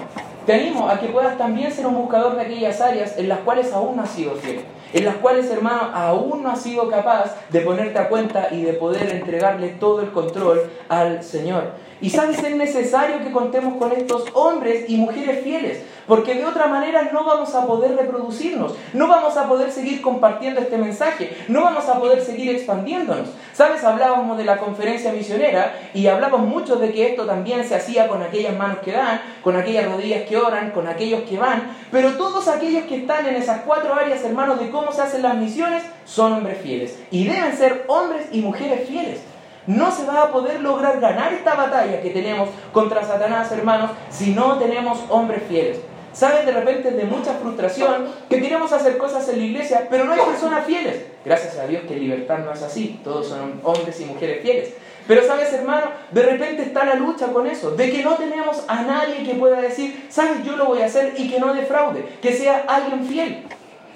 te 0.47 0.53
animo 0.53 0.89
a 0.89 0.99
que 0.99 1.07
puedas 1.07 1.39
también 1.39 1.71
ser 1.71 1.87
un 1.87 1.95
buscador 1.95 2.35
de 2.35 2.43
aquellas 2.43 2.81
áreas 2.81 3.17
en 3.19 3.29
las 3.29 3.39
cuales 3.41 3.73
aún 3.73 3.97
no 3.97 4.03
has 4.03 4.11
sido 4.11 4.33
fiel, 4.33 4.63
en 4.93 5.05
las 5.05 5.15
cuales, 5.17 5.49
hermano, 5.49 5.91
aún 5.95 6.43
no 6.43 6.51
has 6.51 6.61
sido 6.61 6.89
capaz 6.91 7.37
de 7.51 7.61
ponerte 7.61 7.99
a 7.99 8.09
cuenta 8.09 8.49
y 8.51 8.63
de 8.63 8.73
poder 8.73 9.09
entregarle 9.11 9.69
todo 9.69 10.01
el 10.01 10.11
control 10.11 10.63
al 10.89 11.23
Señor. 11.23 11.71
Y 12.01 12.11
sabes, 12.11 12.43
es 12.43 12.55
necesario 12.55 13.19
que 13.19 13.33
contemos 13.33 13.75
con 13.77 13.93
estos 13.93 14.25
hombres 14.33 14.89
y 14.89 14.97
mujeres 14.97 15.43
fieles, 15.43 15.83
porque 16.07 16.35
de 16.35 16.47
otra 16.47 16.69
manera 16.69 17.11
no 17.13 17.25
vamos 17.25 17.55
a 17.55 17.67
poder 17.67 17.97
reproducirnos, 17.97 18.75
no 18.93 19.09
vamos 19.09 19.37
a 19.37 19.49
poder 19.49 19.73
seguir 19.73 20.01
compartiendo 20.01 20.61
este 20.61 20.79
mensaje, 20.79 21.37
no 21.49 21.63
vamos 21.63 21.89
a 21.89 21.99
poder 21.99 22.23
seguir 22.23 22.51
expandiéndonos. 22.51 23.29
Sabes, 23.53 23.83
hablábamos 23.83 24.39
de 24.39 24.45
la 24.45 24.59
conferencia 24.59 25.13
misionera 25.13 25.75
y 25.93 26.07
hablamos 26.07 26.41
mucho 26.41 26.77
de 26.77 26.93
que 26.93 27.09
esto 27.09 27.27
también 27.27 27.69
se 27.69 27.75
hacía 27.75 28.07
con 28.07 28.23
aquellas 28.23 28.57
manos 28.57 28.79
que 28.79 28.93
dan, 28.93 29.21
con 29.43 29.57
aquellas 29.57 29.91
rodillas 29.91 30.23
que 30.29 30.37
oran, 30.37 30.71
con 30.71 30.87
aquellos 30.87 31.23
que 31.23 31.37
van, 31.37 31.77
pero 31.91 32.13
todos 32.13 32.47
aquellos 32.47 32.85
que 32.85 32.99
están 32.99 33.27
en 33.27 33.35
esas 33.35 33.63
cuatro 33.63 33.95
áreas, 33.95 34.23
hermanos, 34.23 34.61
de 34.61 34.71
cómo 34.71 34.93
se 34.93 35.03
hacen 35.03 35.23
las 35.23 35.37
misiones, 35.37 35.83
son 36.05 36.33
hombres 36.33 36.59
fieles 36.63 36.99
y 37.11 37.27
deben 37.27 37.57
ser 37.57 37.85
hombres 37.89 38.27
y 38.33 38.41
mujeres 38.41 38.89
fieles. 38.89 39.21
No 39.69 39.93
se 39.93 40.07
va 40.07 40.23
a 40.23 40.33
poder 40.33 40.63
lograr 40.63 40.99
ganar 40.99 41.31
esta 41.31 41.55
batalla 41.55 42.01
que 42.01 42.09
tenemos 42.09 42.49
contra 42.73 43.05
Satanás, 43.05 43.53
hermanos, 43.53 43.91
si 44.09 44.31
no 44.31 44.59
tenemos 44.59 44.99
hombres 45.11 45.43
fieles. 45.47 45.79
¿Sabes 46.15 46.47
de 46.47 46.53
repente 46.53 46.91
de 46.91 47.05
mucha 47.05 47.35
frustración 47.35 48.07
que 48.31 48.41
queremos 48.41 48.73
hacer 48.73 48.97
cosas 48.97 49.29
en 49.29 49.41
la 49.41 49.45
iglesia, 49.45 49.87
pero 49.91 50.05
no 50.05 50.15
hay 50.15 50.21
personas 50.21 50.65
fieles? 50.65 51.05
Gracias 51.23 51.59
a 51.59 51.67
Dios 51.67 51.83
que 51.87 51.97
libertad 51.97 52.39
no 52.39 52.51
es 52.51 52.63
así, 52.63 52.99
todos 53.05 53.29
son 53.29 53.61
hombres 53.63 54.01
y 54.01 54.07
mujeres 54.07 54.41
fieles. 54.41 54.73
Pero 55.07 55.23
sabes, 55.23 55.53
hermano, 55.53 55.89
de 56.13 56.23
repente 56.23 56.63
está 56.63 56.87
la 56.87 56.95
lucha 56.95 57.27
con 57.27 57.47
eso, 57.47 57.73
de 57.73 57.91
que 57.91 58.03
no 58.03 58.15
tenemos 58.15 58.65
a 58.69 58.83
nadie 58.85 59.23
que 59.23 59.35
pueda 59.35 59.61
decir, 59.61 60.07
sabes, 60.09 60.43
yo 60.45 60.57
lo 60.57 60.65
voy 60.65 60.81
a 60.81 60.87
hacer 60.87 61.13
y 61.15 61.29
que 61.31 61.39
no 61.39 61.53
defraude, 61.53 62.07
que 62.23 62.33
sea 62.33 62.65
alguien 62.67 63.05
fiel. 63.05 63.45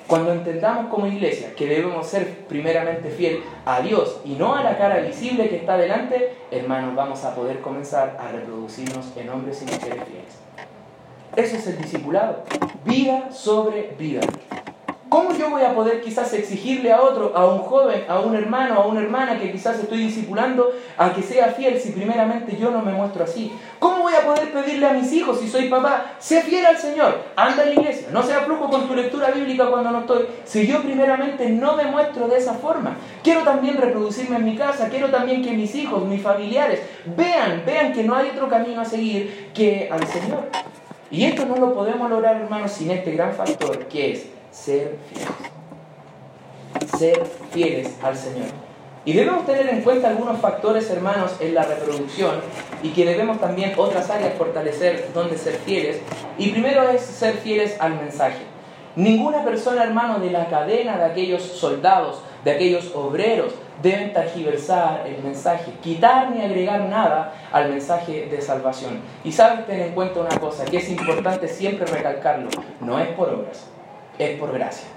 Cuando 0.06 0.32
entendamos 0.32 0.90
como 0.90 1.06
iglesia 1.06 1.54
que 1.54 1.66
debemos 1.66 2.06
ser 2.06 2.46
primeramente 2.48 3.08
fiel 3.10 3.42
a 3.64 3.80
Dios 3.80 4.20
y 4.24 4.34
no 4.34 4.54
a 4.54 4.62
la 4.62 4.76
cara 4.76 4.98
visible 4.98 5.48
que 5.48 5.56
está 5.56 5.76
delante, 5.76 6.34
hermanos, 6.50 6.94
vamos 6.94 7.24
a 7.24 7.34
poder 7.34 7.60
comenzar 7.60 8.18
a 8.20 8.30
reproducirnos 8.32 9.16
en 9.16 9.30
hombres 9.30 9.62
y 9.62 9.64
mujeres 9.64 10.04
fieles. 10.04 10.38
Eso 11.36 11.56
es 11.56 11.66
el 11.66 11.78
discipulado. 11.78 12.44
Vida 12.84 13.32
sobre 13.32 13.94
vida. 13.98 14.20
¿Cómo 15.12 15.36
yo 15.36 15.50
voy 15.50 15.60
a 15.60 15.74
poder 15.74 16.00
quizás 16.00 16.32
exigirle 16.32 16.90
a 16.90 17.02
otro, 17.02 17.36
a 17.36 17.44
un 17.44 17.58
joven, 17.58 18.06
a 18.08 18.20
un 18.20 18.34
hermano, 18.34 18.76
a 18.76 18.86
una 18.86 19.02
hermana 19.02 19.38
que 19.38 19.52
quizás 19.52 19.78
estoy 19.78 19.98
discipulando, 19.98 20.72
a 20.96 21.12
que 21.12 21.20
sea 21.20 21.48
fiel 21.48 21.78
si 21.78 21.90
primeramente 21.90 22.56
yo 22.58 22.70
no 22.70 22.80
me 22.80 22.92
muestro 22.92 23.24
así? 23.24 23.52
¿Cómo 23.78 24.04
voy 24.04 24.14
a 24.14 24.24
poder 24.24 24.50
pedirle 24.50 24.86
a 24.86 24.94
mis 24.94 25.12
hijos, 25.12 25.38
si 25.38 25.50
soy 25.50 25.68
papá, 25.68 26.14
sé 26.18 26.40
fiel 26.40 26.64
al 26.64 26.78
Señor, 26.78 27.24
anda 27.36 27.62
en 27.62 27.74
la 27.74 27.80
iglesia, 27.82 28.08
no 28.10 28.22
sea 28.22 28.40
flujo 28.40 28.70
con 28.70 28.88
tu 28.88 28.94
lectura 28.94 29.30
bíblica 29.32 29.66
cuando 29.66 29.90
no 29.90 30.00
estoy, 30.00 30.28
si 30.46 30.66
yo 30.66 30.80
primeramente 30.80 31.46
no 31.50 31.76
me 31.76 31.84
muestro 31.84 32.26
de 32.26 32.38
esa 32.38 32.54
forma? 32.54 32.96
Quiero 33.22 33.42
también 33.42 33.76
reproducirme 33.76 34.36
en 34.36 34.46
mi 34.46 34.56
casa, 34.56 34.88
quiero 34.88 35.10
también 35.10 35.42
que 35.44 35.50
mis 35.50 35.74
hijos, 35.74 36.06
mis 36.06 36.22
familiares, 36.22 36.80
vean, 37.04 37.64
vean 37.66 37.92
que 37.92 38.02
no 38.02 38.14
hay 38.14 38.30
otro 38.30 38.48
camino 38.48 38.80
a 38.80 38.86
seguir 38.86 39.50
que 39.52 39.90
al 39.92 40.06
Señor. 40.06 40.44
Y 41.10 41.26
esto 41.26 41.44
no 41.44 41.56
lo 41.56 41.74
podemos 41.74 42.08
lograr, 42.08 42.36
hermanos, 42.36 42.72
sin 42.72 42.90
este 42.90 43.12
gran 43.12 43.34
factor 43.34 43.78
que 43.80 44.12
es 44.12 44.41
ser 44.52 44.98
fieles. 45.08 45.28
Ser 46.98 47.26
fieles 47.50 47.96
al 48.02 48.16
Señor. 48.16 48.46
Y 49.04 49.14
debemos 49.14 49.44
tener 49.46 49.68
en 49.68 49.82
cuenta 49.82 50.08
algunos 50.08 50.38
factores, 50.40 50.88
hermanos, 50.88 51.32
en 51.40 51.54
la 51.54 51.64
reproducción 51.64 52.36
y 52.84 52.90
que 52.90 53.04
debemos 53.04 53.40
también 53.40 53.72
otras 53.76 54.08
áreas 54.10 54.34
fortalecer 54.34 55.08
donde 55.12 55.36
ser 55.36 55.54
fieles. 55.54 56.00
Y 56.38 56.50
primero 56.50 56.88
es 56.88 57.00
ser 57.00 57.34
fieles 57.34 57.76
al 57.80 57.96
mensaje. 57.96 58.52
Ninguna 58.94 59.42
persona, 59.42 59.82
hermano, 59.82 60.20
de 60.20 60.30
la 60.30 60.48
cadena 60.48 60.98
de 60.98 61.04
aquellos 61.04 61.42
soldados, 61.42 62.22
de 62.44 62.52
aquellos 62.52 62.94
obreros, 62.94 63.54
deben 63.82 64.12
tergiversar 64.12 65.04
el 65.06 65.22
mensaje, 65.22 65.72
quitar 65.82 66.30
ni 66.30 66.42
agregar 66.42 66.82
nada 66.82 67.34
al 67.50 67.70
mensaje 67.70 68.26
de 68.30 68.40
salvación. 68.40 69.00
Y 69.24 69.32
sabes 69.32 69.66
tener 69.66 69.88
en 69.88 69.94
cuenta 69.94 70.20
una 70.20 70.38
cosa, 70.38 70.64
que 70.64 70.76
es 70.76 70.88
importante 70.90 71.48
siempre 71.48 71.86
recalcarlo, 71.86 72.50
no 72.80 73.00
es 73.00 73.08
por 73.08 73.30
obras, 73.30 73.66
es 74.18 74.38
por 74.38 74.52
gracia. 74.52 74.88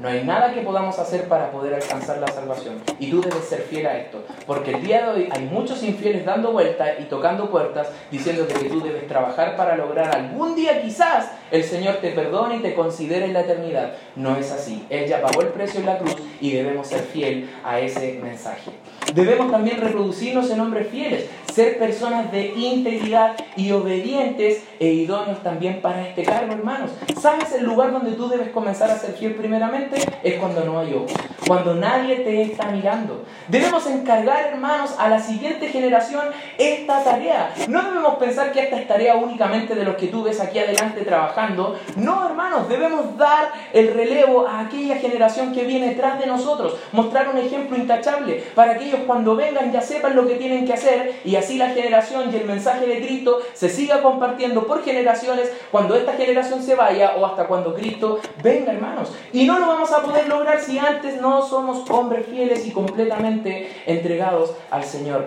No 0.00 0.08
hay 0.08 0.24
nada 0.24 0.52
que 0.52 0.62
podamos 0.62 0.98
hacer 0.98 1.28
para 1.28 1.52
poder 1.52 1.74
alcanzar 1.74 2.18
la 2.18 2.26
salvación. 2.26 2.82
Y 2.98 3.10
tú 3.10 3.20
debes 3.20 3.44
ser 3.44 3.60
fiel 3.62 3.86
a 3.86 3.96
esto. 3.96 4.24
Porque 4.44 4.72
el 4.72 4.84
día 4.84 5.04
de 5.04 5.12
hoy 5.12 5.28
hay 5.30 5.44
muchos 5.44 5.84
infieles 5.84 6.24
dando 6.24 6.50
vueltas 6.50 6.94
y 6.98 7.04
tocando 7.04 7.48
puertas 7.48 7.88
diciendo 8.10 8.46
que 8.48 8.68
tú 8.68 8.82
debes 8.82 9.06
trabajar 9.06 9.56
para 9.56 9.76
lograr 9.76 10.14
algún 10.16 10.56
día 10.56 10.82
quizás 10.82 11.30
el 11.52 11.62
Señor 11.62 11.96
te 11.96 12.10
perdone 12.10 12.56
y 12.56 12.58
te 12.58 12.74
considere 12.74 13.26
en 13.26 13.34
la 13.34 13.42
eternidad. 13.42 13.92
No 14.16 14.36
es 14.36 14.50
así. 14.50 14.84
Él 14.90 15.06
ya 15.06 15.22
pagó 15.22 15.42
el 15.42 15.48
precio 15.48 15.78
en 15.78 15.86
la 15.86 15.98
cruz 15.98 16.16
y 16.40 16.50
debemos 16.50 16.88
ser 16.88 17.02
fiel 17.02 17.48
a 17.64 17.78
ese 17.78 18.18
mensaje. 18.20 18.72
Debemos 19.14 19.52
también 19.52 19.80
reproducirnos 19.80 20.50
en 20.50 20.58
hombres 20.58 20.88
fieles, 20.88 21.28
ser 21.54 21.78
personas 21.78 22.32
de 22.32 22.48
integridad 22.48 23.36
y 23.56 23.70
obedientes 23.70 24.64
e 24.80 24.88
idóneos 24.88 25.40
también 25.42 25.80
para 25.80 26.08
este 26.08 26.24
cargo, 26.24 26.52
hermanos. 26.52 26.90
¿Sabes 27.20 27.52
el 27.52 27.64
lugar 27.64 27.92
donde 27.92 28.12
tú 28.12 28.28
debes 28.28 28.48
comenzar 28.48 28.90
a 28.90 28.98
ser 28.98 29.12
fiel 29.12 29.36
primeramente? 29.36 30.00
Es 30.24 30.34
cuando 30.40 30.64
no 30.64 30.80
hay 30.80 30.92
ojos, 30.94 31.12
cuando 31.46 31.76
nadie 31.76 32.16
te 32.16 32.42
está 32.42 32.66
mirando. 32.66 33.24
Debemos 33.46 33.86
encargar, 33.86 34.46
hermanos, 34.46 34.96
a 34.98 35.08
la 35.08 35.20
siguiente 35.20 35.68
generación 35.68 36.24
esta 36.58 37.04
tarea. 37.04 37.54
No 37.68 37.82
debemos 37.82 38.16
pensar 38.16 38.50
que 38.50 38.60
esta 38.60 38.80
es 38.80 38.88
tarea 38.88 39.14
únicamente 39.14 39.76
de 39.76 39.84
los 39.84 39.94
que 39.94 40.08
tú 40.08 40.24
ves 40.24 40.40
aquí 40.40 40.58
adelante 40.58 41.02
trabajando. 41.02 41.78
No, 41.94 42.26
hermanos, 42.26 42.68
debemos 42.68 43.16
dar 43.16 43.52
el 43.72 43.94
relevo 43.94 44.48
a 44.48 44.60
aquella 44.60 44.96
generación 44.96 45.52
que 45.52 45.64
viene 45.64 45.90
detrás 45.90 46.18
de 46.18 46.26
nosotros, 46.26 46.74
mostrar 46.90 47.28
un 47.28 47.38
ejemplo 47.38 47.76
intachable 47.76 48.42
para 48.56 48.76
que 48.76 48.86
ellos 48.86 49.00
cuando 49.06 49.36
vengan 49.36 49.70
ya 49.70 49.80
sepan 49.80 50.16
lo 50.16 50.26
que 50.26 50.34
tienen 50.34 50.66
que 50.66 50.72
hacer 50.72 51.20
y 51.24 51.36
así 51.36 51.43
la 51.52 51.70
generación 51.70 52.32
y 52.32 52.36
el 52.36 52.46
mensaje 52.46 52.86
de 52.86 53.00
Cristo 53.04 53.40
se 53.52 53.68
siga 53.68 54.02
compartiendo 54.02 54.66
por 54.66 54.82
generaciones 54.82 55.52
cuando 55.70 55.94
esta 55.94 56.14
generación 56.14 56.62
se 56.62 56.74
vaya 56.74 57.14
o 57.16 57.26
hasta 57.26 57.46
cuando 57.46 57.74
Cristo 57.74 58.20
venga, 58.42 58.72
hermanos. 58.72 59.12
Y 59.32 59.44
no 59.44 59.58
lo 59.58 59.66
vamos 59.66 59.92
a 59.92 60.02
poder 60.02 60.28
lograr 60.28 60.60
si 60.60 60.78
antes 60.78 61.20
no 61.20 61.46
somos 61.46 61.88
hombres 61.90 62.26
fieles 62.26 62.66
y 62.66 62.72
completamente 62.72 63.70
entregados 63.86 64.54
al 64.70 64.84
Señor. 64.84 65.26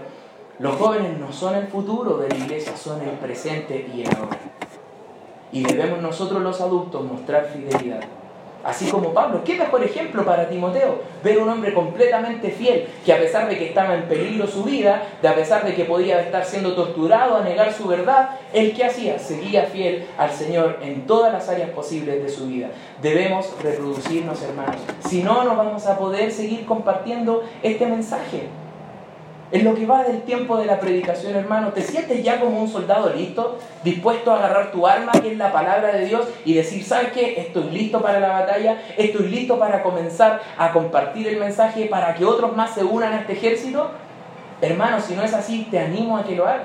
Los 0.59 0.75
jóvenes 0.75 1.17
no 1.19 1.31
son 1.31 1.55
el 1.55 1.67
futuro 1.67 2.17
de 2.17 2.29
la 2.29 2.35
iglesia, 2.35 2.75
son 2.75 3.01
el 3.01 3.11
presente 3.11 3.89
y 3.93 4.01
el 4.01 4.07
ahora. 4.15 4.37
Y 5.51 5.63
debemos 5.63 6.01
nosotros 6.01 6.41
los 6.41 6.59
adultos 6.59 7.03
mostrar 7.03 7.45
fidelidad. 7.45 8.01
Así 8.67 8.91
como 8.91 9.13
Pablo, 9.13 9.45
¿qué 9.45 9.55
mejor 9.55 9.81
ejemplo 9.81 10.25
para 10.25 10.49
Timoteo? 10.49 10.99
Ver 11.23 11.37
un 11.39 11.47
hombre 11.47 11.73
completamente 11.73 12.51
fiel, 12.51 12.85
que 13.05 13.13
a 13.13 13.17
pesar 13.17 13.47
de 13.47 13.57
que 13.57 13.67
estaba 13.67 13.95
en 13.95 14.09
peligro 14.09 14.45
su 14.45 14.65
vida, 14.65 15.03
de 15.21 15.27
a 15.29 15.35
pesar 15.35 15.65
de 15.65 15.73
que 15.73 15.85
podía 15.85 16.19
estar 16.19 16.43
siendo 16.43 16.75
torturado 16.75 17.37
a 17.37 17.43
negar 17.43 17.71
su 17.71 17.87
verdad, 17.87 18.31
él 18.51 18.73
que 18.75 18.83
hacía? 18.83 19.19
Seguía 19.19 19.63
fiel 19.67 20.05
al 20.17 20.31
Señor 20.31 20.79
en 20.81 21.07
todas 21.07 21.31
las 21.31 21.47
áreas 21.47 21.69
posibles 21.69 22.21
de 22.21 22.27
su 22.27 22.47
vida. 22.47 22.67
Debemos 23.01 23.53
reproducirnos, 23.63 24.43
hermanos. 24.43 24.81
Si 25.07 25.23
no, 25.23 25.45
no 25.45 25.55
vamos 25.55 25.87
a 25.87 25.97
poder 25.97 26.29
seguir 26.29 26.65
compartiendo 26.65 27.45
este 27.63 27.85
mensaje. 27.85 28.49
En 29.49 29.63
lo 29.63 29.75
que 29.75 29.85
va 29.85 30.03
del 30.03 30.23
tiempo 30.23 30.57
de 30.57 30.65
la 30.65 30.77
predicación, 30.77 31.33
hermano, 31.33 31.69
¿te 31.69 31.81
sientes 31.81 32.21
ya 32.21 32.37
como 32.39 32.61
un 32.61 32.67
soldado 32.67 33.13
listo, 33.13 33.57
dispuesto 33.81 34.31
a 34.31 34.39
agarrar 34.39 34.71
tu 34.71 34.85
arma, 34.85 35.13
que 35.13 35.31
es 35.31 35.37
la 35.37 35.53
palabra 35.53 35.93
de 35.93 36.05
Dios, 36.05 36.27
y 36.43 36.53
decir, 36.53 36.83
¿sabes 36.83 37.13
qué? 37.13 37.39
Estoy 37.39 37.69
listo 37.69 38.01
para 38.01 38.19
la 38.19 38.27
batalla, 38.27 38.81
estoy 38.97 39.29
listo 39.29 39.57
para 39.57 39.81
comenzar 39.83 40.41
a 40.57 40.73
compartir 40.73 41.29
el 41.29 41.37
mensaje 41.37 41.85
para 41.85 42.13
que 42.13 42.25
otros 42.25 42.57
más 42.57 42.73
se 42.73 42.83
unan 42.83 43.13
a 43.13 43.19
este 43.21 43.33
ejército? 43.33 43.89
Hermano, 44.59 44.99
si 44.99 45.15
no 45.15 45.23
es 45.23 45.33
así, 45.33 45.65
te 45.71 45.79
animo 45.79 46.17
a 46.17 46.25
que 46.25 46.35
lo 46.35 46.45
hagas. 46.45 46.63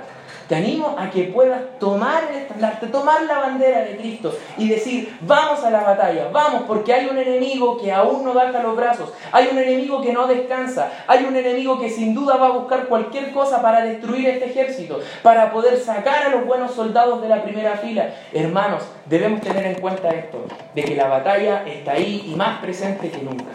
Te 0.52 0.58
animo 0.58 0.96
a 0.98 1.08
que 1.08 1.22
puedas 1.22 1.62
tomar 1.78 2.24
el 2.30 2.90
tomar 2.90 3.22
la 3.22 3.38
bandera 3.38 3.86
de 3.86 3.96
Cristo 3.96 4.36
y 4.58 4.68
decir, 4.68 5.16
vamos 5.22 5.64
a 5.64 5.70
la 5.70 5.80
batalla, 5.80 6.28
vamos, 6.30 6.64
porque 6.68 6.92
hay 6.92 7.06
un 7.06 7.16
enemigo 7.16 7.78
que 7.80 7.90
aún 7.90 8.22
no 8.22 8.34
baja 8.34 8.62
los 8.62 8.76
brazos, 8.76 9.14
hay 9.32 9.48
un 9.50 9.56
enemigo 9.56 10.02
que 10.02 10.12
no 10.12 10.26
descansa, 10.26 10.92
hay 11.06 11.24
un 11.24 11.34
enemigo 11.34 11.80
que 11.80 11.88
sin 11.88 12.14
duda 12.14 12.36
va 12.36 12.48
a 12.48 12.50
buscar 12.50 12.86
cualquier 12.86 13.32
cosa 13.32 13.62
para 13.62 13.82
destruir 13.82 14.28
este 14.28 14.44
ejército, 14.50 15.00
para 15.22 15.50
poder 15.50 15.78
sacar 15.78 16.26
a 16.26 16.28
los 16.28 16.44
buenos 16.44 16.72
soldados 16.72 17.22
de 17.22 17.30
la 17.30 17.42
primera 17.42 17.78
fila. 17.78 18.10
Hermanos, 18.34 18.82
debemos 19.06 19.40
tener 19.40 19.64
en 19.64 19.80
cuenta 19.80 20.10
esto, 20.10 20.44
de 20.74 20.84
que 20.84 20.94
la 20.94 21.08
batalla 21.08 21.64
está 21.66 21.92
ahí 21.92 22.30
y 22.30 22.36
más 22.36 22.60
presente 22.60 23.08
que 23.08 23.22
nunca, 23.22 23.52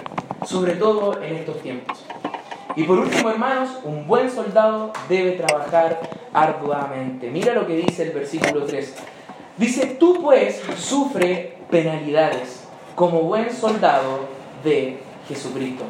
sobre 0.47 0.73
todo 0.73 1.21
en 1.21 1.35
estos 1.35 1.61
tiempos. 1.61 2.03
Y 2.77 2.83
por 2.83 2.99
último, 2.99 3.31
hermanos, 3.31 3.69
un 3.83 4.05
buen 4.05 4.29
soldado 4.29 4.93
debe 5.09 5.31
trabajar 5.31 5.99
arduamente. 6.31 7.31
Mira 7.31 7.55
lo 7.55 7.65
que 7.65 7.75
dice 7.75 8.03
el 8.03 8.11
versículo 8.11 8.65
3. 8.65 8.93
Dice, 9.57 9.97
tú 9.99 10.21
pues 10.21 10.61
sufre 10.77 11.57
penalidades 11.71 12.67
como 12.93 13.21
buen 13.21 13.51
soldado 13.51 14.27
de 14.63 14.99
Jesucristo. 15.27 15.85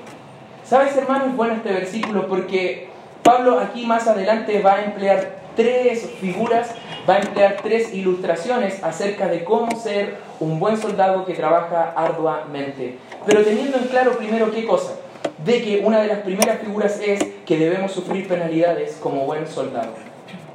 ¿Sabes, 0.63 0.95
hermanos? 0.95 1.35
Bueno 1.35 1.55
este 1.55 1.73
versículo 1.73 2.25
porque 2.25 2.87
Pablo 3.21 3.59
aquí 3.59 3.85
más 3.85 4.07
adelante 4.07 4.61
va 4.61 4.75
a 4.75 4.85
emplear 4.85 5.39
tres 5.57 6.09
figuras, 6.21 6.69
va 7.09 7.15
a 7.15 7.19
emplear 7.19 7.57
tres 7.61 7.93
ilustraciones 7.93 8.81
acerca 8.81 9.27
de 9.27 9.43
cómo 9.43 9.77
ser 9.77 10.15
un 10.39 10.57
buen 10.57 10.77
soldado 10.77 11.25
que 11.25 11.33
trabaja 11.33 11.91
arduamente. 11.97 12.97
Pero 13.25 13.43
teniendo 13.43 13.77
en 13.77 13.87
claro 13.89 14.17
primero 14.17 14.51
qué 14.51 14.65
cosa 14.65 14.93
de 15.43 15.61
que 15.61 15.81
una 15.83 16.01
de 16.01 16.07
las 16.07 16.19
primeras 16.19 16.59
figuras 16.59 16.99
es 16.99 17.23
que 17.45 17.57
debemos 17.57 17.91
sufrir 17.91 18.27
penalidades 18.27 18.97
como 19.01 19.25
buen 19.25 19.47
soldado. 19.47 19.93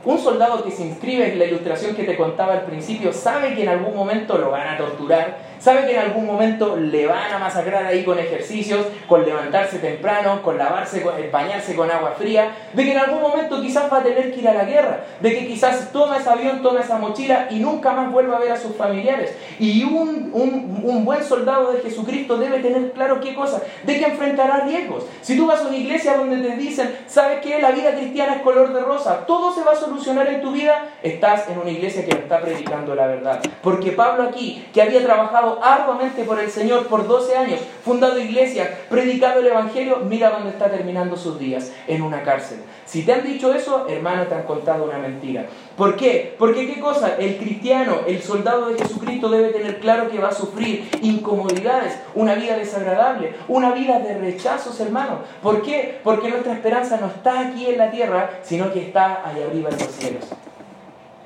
Un 0.04 0.18
soldado 0.18 0.64
que 0.64 0.72
se 0.72 0.82
inscribe 0.82 1.32
en 1.32 1.38
la 1.38 1.44
ilustración 1.44 1.94
que 1.94 2.02
te 2.02 2.16
contaba 2.16 2.54
al 2.54 2.62
principio 2.62 3.12
sabe 3.12 3.54
que 3.54 3.62
en 3.62 3.68
algún 3.68 3.94
momento 3.94 4.36
lo 4.36 4.50
van 4.50 4.66
a 4.66 4.76
torturar, 4.76 5.38
sabe 5.62 5.86
que 5.86 5.94
en 5.94 6.00
algún 6.00 6.26
momento 6.26 6.76
le 6.76 7.06
van 7.06 7.32
a 7.32 7.38
masacrar 7.38 7.86
ahí 7.86 8.04
con 8.04 8.18
ejercicios, 8.18 8.84
con 9.06 9.24
levantarse 9.24 9.78
temprano, 9.78 10.42
con 10.42 10.58
lavarse, 10.58 11.04
eh, 11.18 11.30
bañarse 11.32 11.76
con 11.76 11.90
agua 11.90 12.14
fría, 12.18 12.50
de 12.72 12.84
que 12.84 12.92
en 12.92 12.98
algún 12.98 13.22
momento 13.22 13.60
quizás 13.60 13.90
va 13.92 13.98
a 13.98 14.02
tener 14.02 14.32
que 14.32 14.40
ir 14.40 14.48
a 14.48 14.54
la 14.54 14.64
guerra, 14.64 15.04
de 15.20 15.30
que 15.30 15.46
quizás 15.46 15.92
toma 15.92 16.16
ese 16.16 16.28
avión, 16.28 16.62
toma 16.62 16.80
esa 16.80 16.98
mochila 16.98 17.46
y 17.50 17.60
nunca 17.60 17.92
más 17.92 18.10
vuelva 18.10 18.36
a 18.36 18.40
ver 18.40 18.52
a 18.52 18.56
sus 18.56 18.74
familiares. 18.74 19.36
Y 19.60 19.84
un, 19.84 20.30
un, 20.32 20.80
un 20.82 21.04
buen 21.04 21.22
soldado 21.22 21.72
de 21.72 21.80
Jesucristo 21.80 22.38
debe 22.38 22.58
tener 22.58 22.90
claro 22.92 23.20
qué 23.20 23.34
cosa, 23.34 23.62
de 23.84 23.98
que 23.98 24.04
enfrentará 24.04 24.64
riesgos. 24.64 25.04
Si 25.20 25.36
tú 25.36 25.46
vas 25.46 25.60
a 25.60 25.68
una 25.68 25.76
iglesia 25.76 26.16
donde 26.16 26.38
te 26.38 26.56
dicen, 26.56 26.96
¿sabes 27.06 27.38
qué? 27.40 27.60
La 27.60 27.70
vida 27.70 27.92
cristiana 27.92 28.34
es 28.34 28.42
color 28.42 28.72
de 28.72 28.80
rosa, 28.80 29.26
todo 29.26 29.54
se 29.54 29.62
va 29.62 29.72
a 29.72 29.76
solucionar 29.76 30.26
en 30.26 30.42
tu 30.42 30.50
vida, 30.50 30.86
estás 31.02 31.48
en 31.48 31.58
una 31.58 31.70
iglesia 31.70 32.04
que 32.04 32.14
no 32.14 32.20
está 32.20 32.40
predicando 32.40 32.96
la 32.96 33.06
verdad. 33.06 33.40
Porque 33.62 33.92
Pablo 33.92 34.24
aquí, 34.24 34.66
que 34.72 34.82
había 34.82 35.04
trabajado 35.04 35.51
arduamente 35.62 36.22
por 36.24 36.38
el 36.38 36.50
Señor 36.50 36.86
por 36.86 37.08
12 37.08 37.36
años, 37.36 37.60
fundado 37.84 38.18
iglesias, 38.18 38.68
predicado 38.88 39.40
el 39.40 39.48
Evangelio, 39.48 39.98
mira 40.08 40.30
dónde 40.30 40.50
está 40.50 40.70
terminando 40.70 41.16
sus 41.16 41.38
días, 41.38 41.72
en 41.88 42.02
una 42.02 42.22
cárcel. 42.22 42.60
Si 42.84 43.02
te 43.02 43.12
han 43.12 43.24
dicho 43.24 43.52
eso, 43.52 43.86
hermano, 43.88 44.24
te 44.26 44.34
han 44.34 44.42
contado 44.42 44.84
una 44.84 44.98
mentira. 44.98 45.46
¿Por 45.76 45.96
qué? 45.96 46.34
Porque 46.38 46.66
qué 46.66 46.80
cosa, 46.80 47.16
el 47.16 47.38
cristiano, 47.38 48.00
el 48.06 48.22
soldado 48.22 48.68
de 48.68 48.78
Jesucristo 48.78 49.28
debe 49.28 49.48
tener 49.48 49.80
claro 49.80 50.10
que 50.10 50.18
va 50.18 50.28
a 50.28 50.34
sufrir 50.34 50.88
incomodidades, 51.00 51.98
una 52.14 52.34
vida 52.34 52.56
desagradable, 52.56 53.34
una 53.48 53.72
vida 53.72 53.98
de 53.98 54.18
rechazos, 54.18 54.78
hermano. 54.80 55.20
¿Por 55.42 55.62
qué? 55.62 56.00
Porque 56.04 56.28
nuestra 56.28 56.52
esperanza 56.52 56.98
no 57.00 57.06
está 57.06 57.40
aquí 57.40 57.66
en 57.66 57.78
la 57.78 57.90
tierra, 57.90 58.30
sino 58.42 58.72
que 58.72 58.82
está 58.82 59.26
allá 59.26 59.46
arriba 59.46 59.70
en 59.70 59.78
los 59.78 59.88
cielos. 59.88 60.24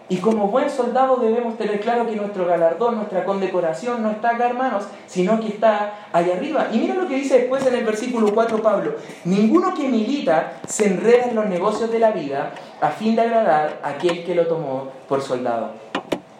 Y 0.09 0.19
como 0.19 0.49
buen 0.49 0.71
soldado 0.71 1.16
debemos 1.16 1.59
tener 1.59 1.81
claro 1.81 2.07
que 2.07 2.14
nuestro 2.14 2.47
galardón, 2.47 2.95
nuestra 2.95 3.25
condecoración 3.25 4.03
no 4.03 4.12
está 4.12 4.31
acá, 4.31 4.47
hermanos, 4.47 4.85
sino 5.07 5.40
que 5.40 5.49
está 5.49 6.09
allá 6.12 6.37
arriba. 6.37 6.69
Y 6.73 6.79
mira 6.79 6.95
lo 6.95 7.09
que 7.09 7.16
dice 7.16 7.38
después 7.38 7.66
en 7.66 7.75
el 7.75 7.85
versículo 7.85 8.33
4 8.33 8.62
Pablo. 8.62 8.95
Ninguno 9.25 9.75
que 9.75 9.88
milita 9.88 10.61
se 10.66 10.87
enreda 10.87 11.25
en 11.25 11.35
los 11.35 11.47
negocios 11.47 11.90
de 11.90 11.99
la 11.99 12.12
vida 12.12 12.53
a 12.81 12.90
fin 12.90 13.16
de 13.16 13.23
agradar 13.23 13.81
a 13.83 13.88
aquel 13.90 14.25
que 14.25 14.37
lo 14.37 14.47
tomó 14.47 14.90
por 15.09 15.23
soldado. 15.23 15.71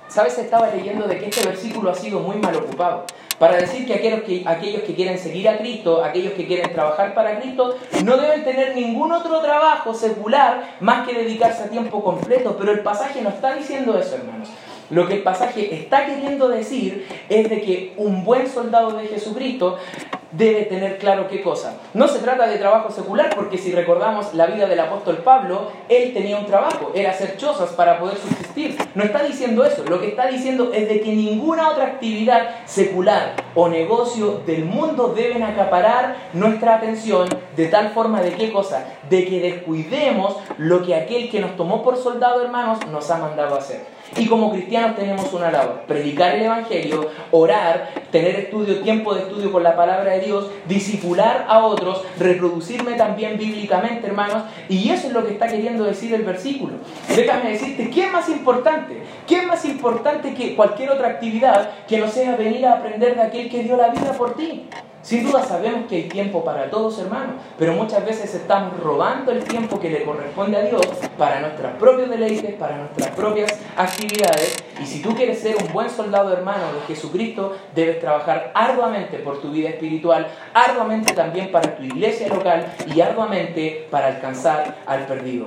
¿Sabes? 0.07 0.39
Estaba 0.39 0.71
leyendo 0.71 1.09
de 1.09 1.19
que 1.19 1.27
este 1.27 1.45
versículo 1.45 1.91
ha 1.91 1.95
sido 1.95 2.21
muy 2.21 2.37
mal 2.37 2.55
ocupado 2.55 3.05
para 3.39 3.57
decir 3.57 3.87
que 3.87 3.95
aquellos, 3.95 4.23
que 4.23 4.43
aquellos 4.47 4.83
que 4.83 4.95
quieren 4.95 5.19
seguir 5.19 5.49
a 5.49 5.59
Cristo, 5.59 6.03
aquellos 6.03 6.33
que 6.33 6.47
quieren 6.47 6.73
trabajar 6.73 7.15
para 7.15 7.41
Cristo, 7.41 7.77
no 8.05 8.17
deben 8.17 8.45
tener 8.45 8.75
ningún 8.75 9.13
otro 9.13 9.41
trabajo 9.41 9.95
secular 9.95 10.77
más 10.81 11.07
que 11.07 11.15
dedicarse 11.15 11.65
a 11.65 11.69
tiempo 11.69 12.03
completo. 12.03 12.57
Pero 12.59 12.73
el 12.73 12.81
pasaje 12.81 13.21
no 13.23 13.29
está 13.31 13.55
diciendo 13.55 13.99
eso, 13.99 14.17
hermanos. 14.17 14.49
Lo 14.89 15.09
que 15.09 15.15
el 15.15 15.23
pasaje 15.23 15.75
está 15.75 16.07
queriendo 16.07 16.49
decir 16.49 17.07
es 17.29 17.51
de 17.51 17.61
que 17.61 17.95
un 17.97 18.25
buen 18.25 18.49
soldado 18.49 18.93
de 18.93 19.09
Jesucristo 19.09 19.79
debe 20.37 20.63
tener 20.63 20.99
claro 20.99 21.29
qué 21.29 21.43
cosa. 21.43 21.79
No 21.95 22.09
se 22.09 22.19
trata 22.19 22.47
de 22.47 22.59
trabajo 22.59 22.91
secular, 22.91 23.35
porque 23.35 23.59
si 23.59 23.73
recordamos 23.73 24.35
la 24.35 24.47
vida 24.47 24.67
del 24.67 24.81
apóstol 24.81 25.19
Pablo, 25.19 25.71
él 25.89 26.13
tenía 26.13 26.39
un 26.39 26.47
trabajo, 26.47 26.93
era 26.95 27.11
hacer 27.11 27.37
chozas 27.37 27.71
para 27.71 27.99
poder 27.99 28.17
subsistir. 28.19 28.77
No 28.95 29.05
está 29.05 29.23
diciendo 29.23 29.65
eso, 29.65 29.85
lo 29.89 30.01
que 30.01 30.09
está 30.09 30.27
diciendo 30.27 30.73
es 30.73 30.89
de 30.89 31.01
que 31.01 31.15
ninguna 31.15 31.71
otra 31.71 31.85
actividad 31.85 32.65
secular 32.67 33.35
o 33.55 33.69
negocio 33.69 34.43
del 34.47 34.65
mundo 34.65 35.13
deben 35.17 35.43
acaparar 35.43 36.17
nuestra 36.33 36.77
atención 36.77 37.29
de 37.57 37.67
tal 37.67 37.91
forma 37.91 38.21
de 38.21 38.33
qué 38.33 38.53
cosa? 38.53 38.85
De 39.09 39.25
que 39.25 39.41
descuidemos 39.41 40.37
lo 40.59 40.85
que 40.85 40.95
aquel 40.95 41.31
que 41.31 41.41
nos 41.41 41.57
tomó 41.57 41.83
por 41.83 41.97
soldado, 41.97 42.43
hermanos, 42.43 42.87
nos 42.89 43.11
ha 43.11 43.19
mandado 43.19 43.57
hacer. 43.57 43.97
Y 44.17 44.27
como 44.27 44.53
cristianos 44.53 44.97
tenemos 44.97 45.33
una 45.33 45.51
labor, 45.51 45.83
predicar 45.87 46.37
el 46.37 46.43
Evangelio, 46.43 47.11
orar, 47.33 47.91
tener 48.13 48.37
estudio, 48.37 48.81
tiempo 48.81 49.15
de 49.15 49.23
estudio 49.23 49.51
con 49.51 49.63
la 49.63 49.75
palabra 49.75 50.13
de 50.13 50.21
Dios, 50.21 50.26
disipular 50.69 51.47
a 51.49 51.65
otros, 51.65 52.03
reproducirme 52.19 52.93
también 52.93 53.39
bíblicamente, 53.39 54.07
hermanos, 54.07 54.45
y 54.69 54.91
eso 54.91 55.09
es 55.09 55.13
lo 55.13 55.27
que 55.27 55.33
está 55.33 55.47
queriendo 55.47 55.85
decir 55.85 56.13
el 56.15 56.23
versículo. 56.23 56.75
Déjame 57.15 57.53
decirte, 57.53 57.91
¿qué 57.91 58.05
es 58.05 58.13
más 58.13 58.29
importante? 58.29 59.03
¿Qué 59.27 59.39
es 59.39 59.47
más 59.47 59.65
importante 59.65 60.35
que 60.35 60.55
cualquier 60.55 60.91
otra 60.91 61.09
actividad 61.09 61.71
que 61.87 61.99
no 61.99 62.09
sea 62.09 62.37
venir 62.37 62.67
a 62.67 62.75
aprender 62.75 63.17
de 63.17 63.23
aquel 63.23 63.49
que 63.49 63.63
dio 63.63 63.77
la 63.77 63.89
vida 63.89 64.13
por 64.13 64.37
ti? 64.37 64.69
Sin 65.07 65.23
duda 65.23 65.45
sabemos 65.45 65.87
que 65.89 65.95
hay 65.95 66.09
tiempo 66.09 66.45
para 66.45 66.69
todos, 66.69 66.99
hermanos, 66.99 67.37
pero 67.57 67.75
muchas 67.75 68.05
veces 68.05 68.35
estamos 68.35 68.77
robando 68.81 69.31
el 69.31 69.45
tiempo 69.45 69.79
que 69.79 69.89
le 69.89 70.03
corresponde 70.03 70.57
a 70.57 70.63
Dios 70.63 70.85
para 71.17 71.39
nuestros 71.39 71.75
propios 71.75 72.11
deleites, 72.11 72.55
para 72.55 72.77
nuestras 72.77 73.11
propias 73.11 73.57
actividades. 73.77 74.65
Y 74.83 74.85
si 74.85 75.03
tú 75.03 75.15
quieres 75.15 75.39
ser 75.39 75.55
un 75.63 75.73
buen 75.73 75.89
soldado, 75.91 76.33
hermano, 76.33 76.73
de 76.73 76.93
Jesucristo, 76.93 77.57
debes 77.73 78.01
trabajar 78.01 78.51
arduamente 78.53 79.19
por 79.19 79.41
tu 79.41 79.53
vida 79.53 79.69
espiritual, 79.69 80.27
arduamente 80.53 81.15
también 81.15 81.53
para 81.53 81.77
tu 81.77 81.85
iglesia 81.85 82.27
local 82.27 82.67
y 82.93 83.01
arduamente 83.01 83.87
para 83.89 84.09
alcanzar 84.09 84.75
al 84.87 85.07
perdido. 85.07 85.47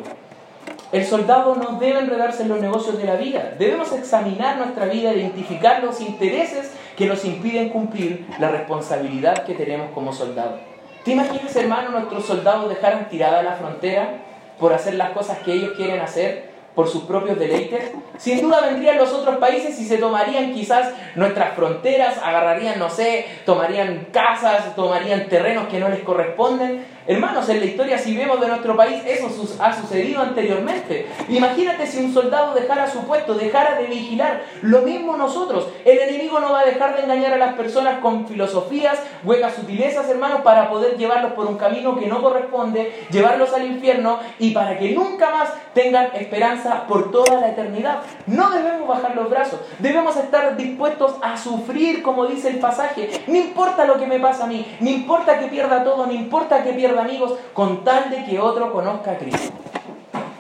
El 0.94 1.06
soldado 1.06 1.56
no 1.56 1.78
debe 1.80 2.00
enredarse 2.00 2.44
en 2.44 2.50
los 2.50 2.62
negocios 2.62 2.98
de 2.98 3.04
la 3.04 3.16
vida. 3.16 3.54
Debemos 3.60 3.92
examinar 3.92 4.58
nuestra 4.58 4.86
vida, 4.86 5.14
identificar 5.14 5.84
los 5.84 6.02
intereses 6.02 6.72
que 7.00 7.06
nos 7.06 7.24
impiden 7.24 7.70
cumplir 7.70 8.28
la 8.40 8.50
responsabilidad 8.50 9.46
que 9.46 9.54
tenemos 9.54 9.92
como 9.92 10.12
soldado. 10.12 10.60
¿Te 11.06 11.12
imaginas, 11.12 11.56
hermano, 11.56 11.92
nuestros 11.92 12.26
soldados 12.26 12.68
dejaran 12.68 13.08
tirada 13.08 13.42
la 13.42 13.54
frontera 13.54 14.18
por 14.60 14.74
hacer 14.74 14.96
las 14.96 15.12
cosas 15.12 15.38
que 15.40 15.54
ellos 15.54 15.72
quieren 15.78 16.02
hacer? 16.02 16.50
por 16.76 16.88
sus 16.88 17.04
propios 17.04 17.38
deleites? 17.38 17.92
Sin 18.18 18.42
duda 18.42 18.62
vendrían 18.62 18.98
los 18.98 19.12
otros 19.12 19.36
países 19.38 19.78
y 19.82 19.86
se 19.86 19.98
tomarían 19.98 20.54
quizás 20.54 20.94
nuestras 21.16 21.54
fronteras, 21.54 22.18
agarrarían, 22.24 22.80
no 22.80 22.90
sé, 22.90 23.26
tomarían 23.46 24.08
casas, 24.14 24.76
tomarían 24.76 25.28
terrenos 25.28 25.68
que 25.68 25.80
no 25.80 25.90
les 25.90 26.00
corresponden 26.00 26.86
Hermanos, 27.10 27.50
en 27.50 27.60
la 27.60 27.66
historia 27.66 27.98
si 27.98 28.16
vemos 28.16 28.40
de 28.40 28.48
nuestro 28.48 28.78
país, 28.78 29.02
eso 29.04 29.32
ha 29.60 29.74
sucedido 29.74 30.22
anteriormente. 30.22 31.08
Imagínate 31.28 31.88
si 31.88 31.98
un 31.98 32.14
soldado 32.14 32.54
dejara 32.54 32.88
su 32.88 33.00
puesto, 33.08 33.34
dejara 33.34 33.80
de 33.80 33.88
vigilar. 33.88 34.44
Lo 34.62 34.84
mismo 34.84 35.18
nosotros. 35.18 35.70
El 35.86 35.98
enemigo 35.98 36.40
no 36.40 36.52
va 36.52 36.60
a 36.60 36.66
dejar 36.66 36.96
de 36.96 37.02
engañar 37.02 37.34
a 37.34 37.38
las 37.38 37.56
personas 37.56 37.98
con 38.00 38.28
filosofías, 38.28 39.00
huecas 39.24 39.56
sutilezas, 39.56 40.08
hermanos, 40.08 40.42
para 40.42 40.70
poder 40.70 40.98
llevarlos 40.98 41.34
por 41.34 41.48
un 41.48 41.58
camino 41.58 41.98
que 41.98 42.06
no 42.06 42.22
corresponde, 42.22 43.08
llevarlos 43.10 43.54
al 43.54 43.66
infierno 43.66 44.20
y 44.38 44.52
para 44.52 44.78
que 44.78 44.92
nunca 44.92 45.32
más 45.32 45.50
tengan 45.74 46.12
esperanza 46.14 46.86
por 46.86 47.10
toda 47.10 47.42
la 47.42 47.50
eternidad. 47.50 48.02
No 48.28 48.52
debemos 48.52 48.88
bajar 48.88 49.16
los 49.16 49.32
brazos. 49.32 49.60
Debemos 49.80 50.16
estar 50.16 50.56
dispuestos 50.56 51.16
a 51.24 51.36
sufrir, 51.36 52.04
como 52.04 52.28
dice 52.28 52.50
el 52.50 52.60
pasaje. 52.60 53.10
No 53.26 53.36
importa 53.36 53.86
lo 53.86 53.98
que 53.98 54.06
me 54.06 54.20
pasa 54.20 54.44
a 54.44 54.48
mí, 54.48 54.78
no 54.80 54.92
importa 54.92 55.40
que 55.40 55.48
pierda 55.48 55.84
todo, 55.84 56.06
no 56.06 56.14
importa 56.14 56.64
que 56.64 56.74
pierda 56.74 56.99
amigos 57.00 57.34
con 57.54 57.84
tal 57.84 58.10
de 58.10 58.26
que 58.26 58.40
otro 58.40 58.72
conozca 58.72 59.12
a 59.12 59.18
Cristo. 59.18 59.54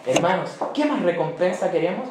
Hermanos, 0.06 0.52
¿qué 0.74 0.86
más 0.86 1.02
recompensa 1.02 1.72
queremos? 1.72 2.08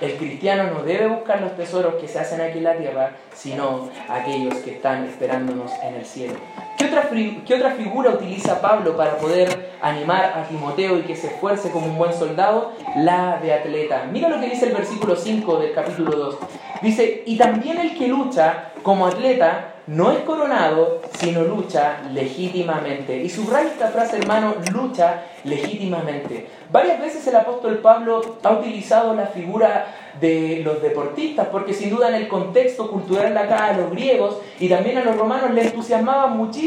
El 0.00 0.16
cristiano 0.16 0.64
no 0.72 0.82
debe 0.82 1.06
buscar 1.06 1.40
los 1.40 1.56
tesoros 1.56 1.94
que 1.94 2.08
se 2.08 2.18
hacen 2.18 2.40
aquí 2.40 2.58
en 2.58 2.64
la 2.64 2.76
tierra, 2.76 3.12
sino 3.34 3.88
aquellos 4.08 4.54
que 4.56 4.72
están 4.72 5.04
esperándonos 5.04 5.70
en 5.82 5.94
el 5.94 6.04
cielo. 6.04 6.34
¿Qué 6.76 6.86
otra, 6.86 7.08
¿Qué 7.10 7.54
otra 7.54 7.72
figura 7.72 8.10
utiliza 8.10 8.60
Pablo 8.60 8.96
para 8.96 9.16
poder 9.18 9.72
animar 9.80 10.24
a 10.24 10.48
Timoteo 10.48 10.98
y 10.98 11.02
que 11.02 11.16
se 11.16 11.28
esfuerce 11.28 11.70
como 11.70 11.86
un 11.86 11.98
buen 11.98 12.12
soldado? 12.12 12.72
La 12.96 13.38
de 13.42 13.52
atleta. 13.52 14.08
Mira 14.10 14.28
lo 14.28 14.40
que 14.40 14.48
dice 14.48 14.66
el 14.66 14.72
versículo 14.72 15.16
5 15.16 15.58
del 15.58 15.72
capítulo 15.72 16.16
2. 16.16 16.38
Dice, 16.82 17.22
y 17.26 17.36
también 17.36 17.78
el 17.78 17.96
que 17.96 18.08
lucha 18.08 18.72
como 18.82 19.06
atleta 19.06 19.72
no 19.86 20.12
es 20.12 20.20
coronado, 20.20 21.00
sino 21.18 21.42
lucha 21.42 21.98
legítimamente. 22.12 23.22
Y 23.22 23.28
subraya 23.28 23.68
esta 23.68 23.88
frase, 23.88 24.18
hermano, 24.18 24.54
lucha 24.72 25.24
legítimamente. 25.44 26.46
Varias 26.70 27.00
veces 27.00 27.26
el 27.26 27.36
apóstol 27.36 27.78
Pablo 27.78 28.38
ha 28.42 28.50
utilizado 28.50 29.14
la 29.14 29.26
figura 29.26 29.86
de 30.20 30.60
los 30.64 30.80
deportistas, 30.82 31.48
porque 31.48 31.74
sin 31.74 31.90
duda 31.90 32.08
en 32.08 32.14
el 32.14 32.28
contexto 32.28 32.90
cultural 32.90 33.34
de 33.34 33.40
acá 33.40 33.66
a 33.66 33.76
los 33.76 33.90
griegos 33.90 34.38
y 34.60 34.68
también 34.68 34.98
a 34.98 35.04
los 35.04 35.16
romanos 35.16 35.52
les 35.52 35.66
entusiasmaba 35.66 36.28
muchísimo 36.28 36.61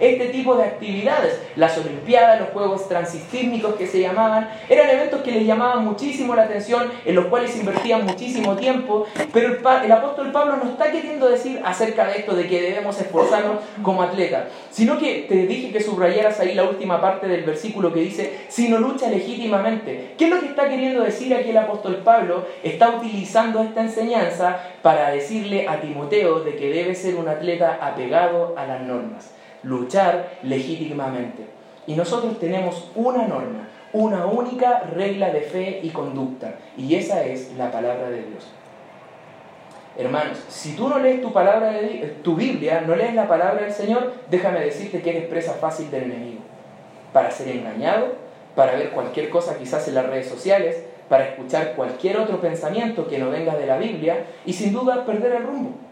este 0.00 0.26
tipo 0.26 0.56
de 0.56 0.64
actividades. 0.64 1.40
Las 1.56 1.78
Olimpiadas, 1.78 2.40
los 2.40 2.50
Juegos 2.50 2.88
Transistímicos 2.88 3.74
que 3.74 3.86
se 3.86 4.00
llamaban, 4.00 4.48
eran 4.68 4.90
eventos 4.90 5.22
que 5.22 5.32
les 5.32 5.46
llamaban 5.46 5.84
muchísimo 5.84 6.34
la 6.34 6.42
atención, 6.42 6.90
en 7.04 7.14
los 7.14 7.26
cuales 7.26 7.56
invertían 7.56 8.04
muchísimo 8.04 8.56
tiempo, 8.56 9.06
pero 9.32 9.48
el, 9.48 9.84
el 9.84 9.92
apóstol 9.92 10.32
Pablo 10.32 10.56
no 10.56 10.70
está 10.70 10.90
queriendo 10.90 11.28
decir 11.28 11.60
acerca 11.64 12.06
de 12.06 12.18
esto, 12.18 12.34
de 12.34 12.48
que 12.48 12.60
debemos 12.60 13.00
esforzarnos 13.00 13.58
como 13.82 14.02
atletas, 14.02 14.44
sino 14.70 14.98
que 14.98 15.26
te 15.28 15.46
dije 15.46 15.72
que 15.72 15.80
subrayaras 15.80 16.40
ahí 16.40 16.54
la 16.54 16.64
última 16.64 17.00
parte 17.00 17.26
del 17.26 17.44
versículo 17.44 17.92
que 17.92 18.00
dice, 18.00 18.46
si 18.48 18.68
no 18.68 18.78
lucha 18.78 19.08
legítimamente. 19.08 20.14
¿Qué 20.18 20.24
es 20.24 20.30
lo 20.30 20.40
que 20.40 20.46
está 20.46 20.68
queriendo 20.68 21.02
decir 21.02 21.34
aquí 21.34 21.50
el 21.50 21.58
apóstol 21.58 21.96
Pablo? 22.04 22.46
Está 22.62 22.90
utilizando 22.90 23.62
esta 23.62 23.82
enseñanza 23.82 24.58
para 24.82 25.10
decirle 25.10 25.68
a 25.68 25.80
Timoteo 25.80 26.40
de 26.40 26.56
que 26.56 26.70
debe 26.70 26.94
ser 26.94 27.16
un 27.16 27.28
atleta 27.28 27.78
apegado 27.80 28.54
a 28.56 28.66
las 28.66 28.82
normas, 28.82 29.27
luchar 29.62 30.38
legítimamente. 30.42 31.46
Y 31.86 31.94
nosotros 31.94 32.38
tenemos 32.38 32.90
una 32.94 33.26
norma, 33.26 33.68
una 33.92 34.26
única 34.26 34.80
regla 34.94 35.30
de 35.30 35.40
fe 35.40 35.80
y 35.82 35.90
conducta, 35.90 36.56
y 36.76 36.94
esa 36.94 37.24
es 37.24 37.52
la 37.56 37.70
palabra 37.70 38.10
de 38.10 38.22
Dios. 38.22 38.46
Hermanos, 39.96 40.38
si 40.48 40.76
tú 40.76 40.88
no 40.88 40.98
lees 40.98 41.20
tu 41.20 41.32
palabra 41.32 41.72
de, 41.72 42.18
tu 42.22 42.36
Biblia, 42.36 42.82
no 42.86 42.94
lees 42.94 43.14
la 43.14 43.26
palabra 43.26 43.62
del 43.62 43.72
Señor, 43.72 44.12
déjame 44.30 44.60
decirte 44.60 45.02
que 45.02 45.10
eres 45.10 45.24
presa 45.24 45.54
fácil 45.54 45.90
del 45.90 46.04
enemigo. 46.04 46.40
Para 47.12 47.30
ser 47.30 47.48
engañado, 47.48 48.12
para 48.54 48.76
ver 48.76 48.90
cualquier 48.90 49.28
cosa 49.28 49.58
quizás 49.58 49.88
en 49.88 49.94
las 49.94 50.06
redes 50.06 50.28
sociales, 50.28 50.84
para 51.08 51.24
escuchar 51.24 51.74
cualquier 51.74 52.18
otro 52.18 52.40
pensamiento 52.40 53.08
que 53.08 53.18
no 53.18 53.30
venga 53.30 53.56
de 53.56 53.66
la 53.66 53.78
Biblia 53.78 54.26
y 54.44 54.52
sin 54.52 54.72
duda 54.72 55.04
perder 55.04 55.32
el 55.32 55.42
rumbo. 55.44 55.87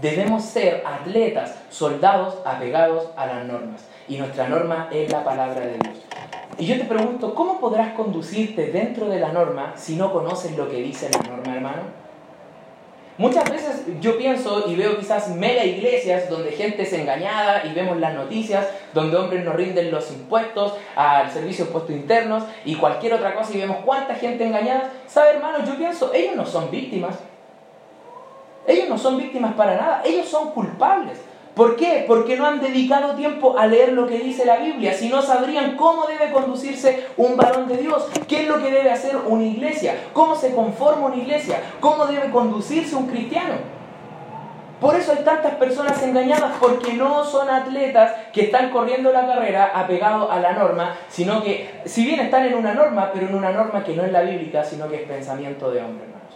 Debemos 0.00 0.44
ser 0.44 0.82
atletas, 0.84 1.56
soldados 1.70 2.38
apegados 2.44 3.10
a 3.16 3.26
las 3.26 3.44
normas. 3.44 3.84
Y 4.08 4.18
nuestra 4.18 4.48
norma 4.48 4.88
es 4.92 5.10
la 5.10 5.22
palabra 5.22 5.60
de 5.60 5.78
Dios. 5.78 5.98
Y 6.58 6.66
yo 6.66 6.76
te 6.76 6.84
pregunto, 6.84 7.34
¿cómo 7.34 7.60
podrás 7.60 7.94
conducirte 7.94 8.66
dentro 8.66 9.08
de 9.08 9.20
la 9.20 9.32
norma 9.32 9.72
si 9.76 9.96
no 9.96 10.12
conoces 10.12 10.56
lo 10.56 10.68
que 10.68 10.76
dice 10.76 11.08
la 11.10 11.18
norma, 11.28 11.54
hermano? 11.54 12.04
Muchas 13.16 13.48
veces 13.48 13.84
yo 14.00 14.18
pienso 14.18 14.68
y 14.68 14.74
veo 14.74 14.98
quizás 14.98 15.28
mega 15.28 15.64
iglesias 15.64 16.28
donde 16.28 16.50
gente 16.50 16.82
es 16.82 16.92
engañada 16.92 17.64
y 17.64 17.72
vemos 17.72 17.96
las 17.98 18.12
noticias 18.12 18.66
donde 18.92 19.16
hombres 19.16 19.44
no 19.44 19.52
rinden 19.52 19.92
los 19.92 20.10
impuestos 20.10 20.74
al 20.96 21.30
servicio 21.30 21.64
de 21.64 21.68
impuestos 21.70 21.94
internos 21.94 22.42
y 22.64 22.74
cualquier 22.74 23.14
otra 23.14 23.36
cosa 23.36 23.54
y 23.54 23.58
vemos 23.58 23.78
cuánta 23.84 24.16
gente 24.16 24.44
engañada. 24.44 24.90
¿Sabe 25.06 25.30
hermano? 25.30 25.64
Yo 25.64 25.76
pienso, 25.76 26.12
ellos 26.12 26.34
no 26.34 26.44
son 26.44 26.72
víctimas. 26.72 27.16
Ellos 28.66 28.88
no 28.88 28.98
son 28.98 29.18
víctimas 29.18 29.54
para 29.54 29.76
nada, 29.76 30.02
ellos 30.04 30.28
son 30.28 30.50
culpables. 30.50 31.20
¿Por 31.54 31.76
qué? 31.76 32.04
Porque 32.08 32.36
no 32.36 32.46
han 32.46 32.60
dedicado 32.60 33.14
tiempo 33.14 33.56
a 33.56 33.66
leer 33.66 33.92
lo 33.92 34.08
que 34.08 34.18
dice 34.18 34.44
la 34.44 34.56
Biblia, 34.56 34.92
si 34.92 35.08
no 35.08 35.22
sabrían 35.22 35.76
cómo 35.76 36.06
debe 36.06 36.32
conducirse 36.32 37.06
un 37.16 37.36
varón 37.36 37.68
de 37.68 37.76
Dios, 37.76 38.08
qué 38.26 38.42
es 38.42 38.48
lo 38.48 38.60
que 38.60 38.72
debe 38.72 38.90
hacer 38.90 39.16
una 39.16 39.44
iglesia, 39.44 39.94
cómo 40.12 40.34
se 40.34 40.52
conforma 40.52 41.06
una 41.06 41.16
iglesia, 41.16 41.60
cómo 41.78 42.06
debe 42.06 42.30
conducirse 42.30 42.96
un 42.96 43.06
cristiano. 43.06 43.54
Por 44.80 44.96
eso 44.96 45.12
hay 45.12 45.24
tantas 45.24 45.54
personas 45.54 46.02
engañadas, 46.02 46.56
porque 46.60 46.94
no 46.94 47.24
son 47.24 47.48
atletas 47.48 48.12
que 48.32 48.42
están 48.42 48.70
corriendo 48.70 49.12
la 49.12 49.24
carrera 49.24 49.70
apegados 49.72 50.28
a 50.30 50.40
la 50.40 50.54
norma, 50.54 50.96
sino 51.08 51.40
que, 51.42 51.82
si 51.84 52.04
bien 52.04 52.18
están 52.18 52.44
en 52.46 52.54
una 52.54 52.74
norma, 52.74 53.10
pero 53.14 53.28
en 53.28 53.34
una 53.36 53.52
norma 53.52 53.84
que 53.84 53.94
no 53.94 54.04
es 54.04 54.10
la 54.10 54.22
bíblica, 54.22 54.64
sino 54.64 54.88
que 54.88 54.96
es 54.96 55.08
pensamiento 55.08 55.70
de 55.70 55.80
hombre, 55.80 56.04
hermanos. 56.04 56.34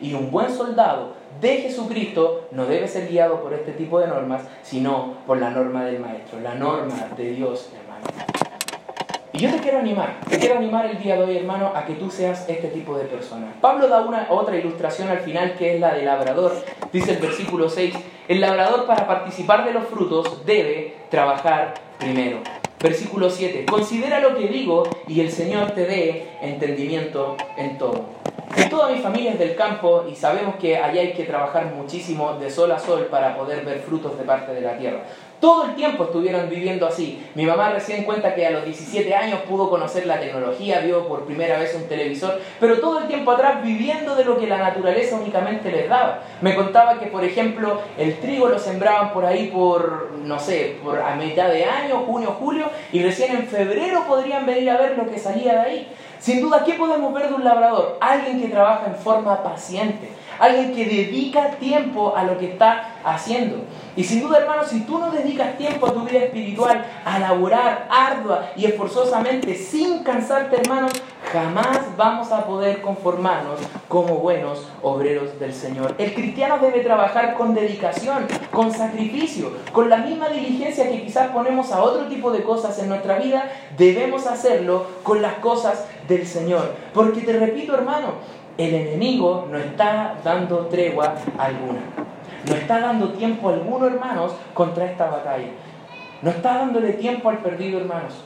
Y 0.00 0.14
un 0.14 0.32
buen 0.32 0.50
soldado 0.50 1.14
de 1.40 1.58
Jesucristo 1.58 2.48
no 2.50 2.66
debe 2.66 2.88
ser 2.88 3.08
guiado 3.08 3.40
por 3.42 3.54
este 3.54 3.72
tipo 3.72 4.00
de 4.00 4.08
normas, 4.08 4.42
sino 4.62 5.14
por 5.26 5.38
la 5.38 5.50
norma 5.50 5.84
del 5.84 6.00
Maestro, 6.00 6.40
la 6.40 6.54
norma 6.54 7.08
de 7.16 7.30
Dios, 7.30 7.70
hermano. 7.74 8.06
Y 9.32 9.38
yo 9.38 9.50
te 9.50 9.58
quiero 9.58 9.78
animar, 9.78 10.18
te 10.28 10.38
quiero 10.38 10.56
animar 10.56 10.86
el 10.86 10.98
día 10.98 11.16
de 11.16 11.22
hoy, 11.22 11.36
hermano, 11.36 11.70
a 11.74 11.84
que 11.84 11.94
tú 11.94 12.10
seas 12.10 12.48
este 12.48 12.68
tipo 12.68 12.96
de 12.98 13.04
persona. 13.04 13.54
Pablo 13.60 13.86
da 13.86 14.00
una 14.00 14.26
otra 14.30 14.56
ilustración 14.56 15.08
al 15.08 15.20
final 15.20 15.54
que 15.54 15.74
es 15.74 15.80
la 15.80 15.94
del 15.94 16.06
labrador. 16.06 16.56
Dice 16.92 17.12
el 17.12 17.18
versículo 17.18 17.68
6, 17.68 17.94
el 18.26 18.40
labrador 18.40 18.86
para 18.86 19.06
participar 19.06 19.64
de 19.64 19.74
los 19.74 19.84
frutos 19.84 20.44
debe 20.44 20.96
trabajar 21.10 21.74
primero. 21.98 22.38
Versículo 22.80 23.28
7, 23.30 23.66
considera 23.66 24.20
lo 24.20 24.36
que 24.36 24.48
digo 24.48 24.84
y 25.06 25.20
el 25.20 25.30
Señor 25.30 25.72
te 25.72 25.84
dé 25.84 26.28
entendimiento 26.40 27.36
en 27.56 27.76
todo. 27.76 28.06
Toda 28.70 28.90
mi 28.90 29.00
familia 29.00 29.32
es 29.32 29.38
del 29.38 29.56
campo 29.56 30.04
y 30.10 30.14
sabemos 30.14 30.56
que 30.56 30.76
allá 30.76 31.00
hay 31.00 31.12
que 31.12 31.24
trabajar 31.24 31.66
muchísimo 31.74 32.34
de 32.34 32.50
sol 32.50 32.72
a 32.72 32.78
sol 32.78 33.08
para 33.10 33.36
poder 33.36 33.64
ver 33.64 33.80
frutos 33.80 34.16
de 34.16 34.24
parte 34.24 34.52
de 34.54 34.60
la 34.62 34.78
tierra. 34.78 35.00
Todo 35.40 35.66
el 35.66 35.76
tiempo 35.76 36.04
estuvieron 36.04 36.48
viviendo 36.48 36.84
así. 36.86 37.24
Mi 37.36 37.46
mamá 37.46 37.70
recién 37.70 38.02
cuenta 38.02 38.34
que 38.34 38.44
a 38.44 38.50
los 38.50 38.64
17 38.64 39.14
años 39.14 39.40
pudo 39.48 39.70
conocer 39.70 40.04
la 40.06 40.18
tecnología, 40.18 40.80
vio 40.80 41.06
por 41.06 41.26
primera 41.26 41.58
vez 41.58 41.76
un 41.76 41.86
televisor, 41.86 42.40
pero 42.58 42.80
todo 42.80 43.00
el 43.00 43.06
tiempo 43.06 43.30
atrás 43.30 43.62
viviendo 43.62 44.16
de 44.16 44.24
lo 44.24 44.36
que 44.36 44.48
la 44.48 44.58
naturaleza 44.58 45.16
únicamente 45.16 45.70
les 45.70 45.88
daba. 45.88 46.22
Me 46.40 46.56
contaba 46.56 46.98
que, 46.98 47.06
por 47.06 47.24
ejemplo, 47.24 47.80
el 47.96 48.18
trigo 48.18 48.48
lo 48.48 48.58
sembraban 48.58 49.12
por 49.12 49.24
ahí 49.24 49.48
por, 49.52 50.10
no 50.24 50.40
sé, 50.40 50.78
por 50.82 50.98
a 50.98 51.14
mitad 51.14 51.50
de 51.50 51.64
año, 51.64 52.02
junio, 52.04 52.34
julio, 52.38 52.68
y 52.92 53.02
recién 53.02 53.36
en 53.36 53.46
febrero 53.46 54.04
podrían 54.08 54.44
venir 54.44 54.70
a 54.70 54.78
ver 54.78 54.98
lo 54.98 55.08
que 55.08 55.18
salía 55.18 55.52
de 55.52 55.60
ahí. 55.60 55.88
Sin 56.18 56.40
duda, 56.40 56.64
¿qué 56.64 56.74
podemos 56.74 57.12
ver 57.14 57.28
de 57.28 57.34
un 57.34 57.44
labrador? 57.44 57.96
Alguien 58.00 58.40
que 58.40 58.48
trabaja 58.48 58.86
en 58.86 58.96
forma 58.96 59.42
paciente, 59.42 60.10
alguien 60.38 60.74
que 60.74 60.84
dedica 60.84 61.50
tiempo 61.52 62.14
a 62.16 62.24
lo 62.24 62.38
que 62.38 62.52
está 62.52 62.96
haciendo. 63.04 63.64
Y 63.96 64.04
sin 64.04 64.22
duda, 64.22 64.38
hermano, 64.38 64.64
si 64.64 64.80
tú 64.80 64.98
no 64.98 65.10
dedicas 65.10 65.56
tiempo 65.56 65.86
a 65.86 65.92
tu 65.92 66.00
vida 66.02 66.18
espiritual, 66.18 66.84
a 67.04 67.18
laborar 67.18 67.88
ardua 67.90 68.50
y 68.56 68.66
esforzosamente, 68.66 69.54
sin 69.54 70.02
cansarte, 70.02 70.60
hermano, 70.60 70.88
jamás 71.32 71.96
vamos 71.96 72.32
a 72.32 72.44
poder 72.46 72.80
conformarnos 72.80 73.60
como 73.88 74.16
buenos 74.16 74.66
obreros 74.82 75.38
del 75.38 75.52
Señor. 75.52 75.94
El 75.98 76.14
cristiano 76.14 76.58
debe 76.58 76.80
trabajar 76.80 77.34
con 77.34 77.54
dedicación, 77.54 78.26
con 78.52 78.72
sacrificio, 78.72 79.52
con 79.72 79.90
la 79.90 79.98
misma 79.98 80.28
diligencia 80.28 80.88
que 80.88 81.02
quizás 81.02 81.30
ponemos 81.30 81.72
a 81.72 81.82
otro 81.82 82.06
tipo 82.06 82.30
de 82.32 82.42
cosas 82.42 82.78
en 82.78 82.88
nuestra 82.88 83.18
vida, 83.18 83.50
debemos 83.76 84.26
hacerlo 84.26 84.86
con 85.02 85.20
las 85.20 85.34
cosas 85.34 85.86
del 86.08 86.26
Señor. 86.26 86.74
Porque 86.94 87.20
te 87.20 87.34
repito, 87.34 87.74
hermano, 87.74 88.12
el 88.56 88.74
enemigo 88.74 89.46
no 89.50 89.58
está 89.58 90.16
dando 90.24 90.66
tregua 90.66 91.14
alguna. 91.38 91.80
No 92.48 92.54
está 92.54 92.80
dando 92.80 93.12
tiempo 93.12 93.50
alguno, 93.50 93.86
hermanos, 93.86 94.32
contra 94.54 94.86
esta 94.86 95.10
batalla. 95.10 95.48
No 96.22 96.30
está 96.30 96.54
dándole 96.54 96.94
tiempo 96.94 97.28
al 97.28 97.38
perdido, 97.38 97.78
hermanos. 97.78 98.24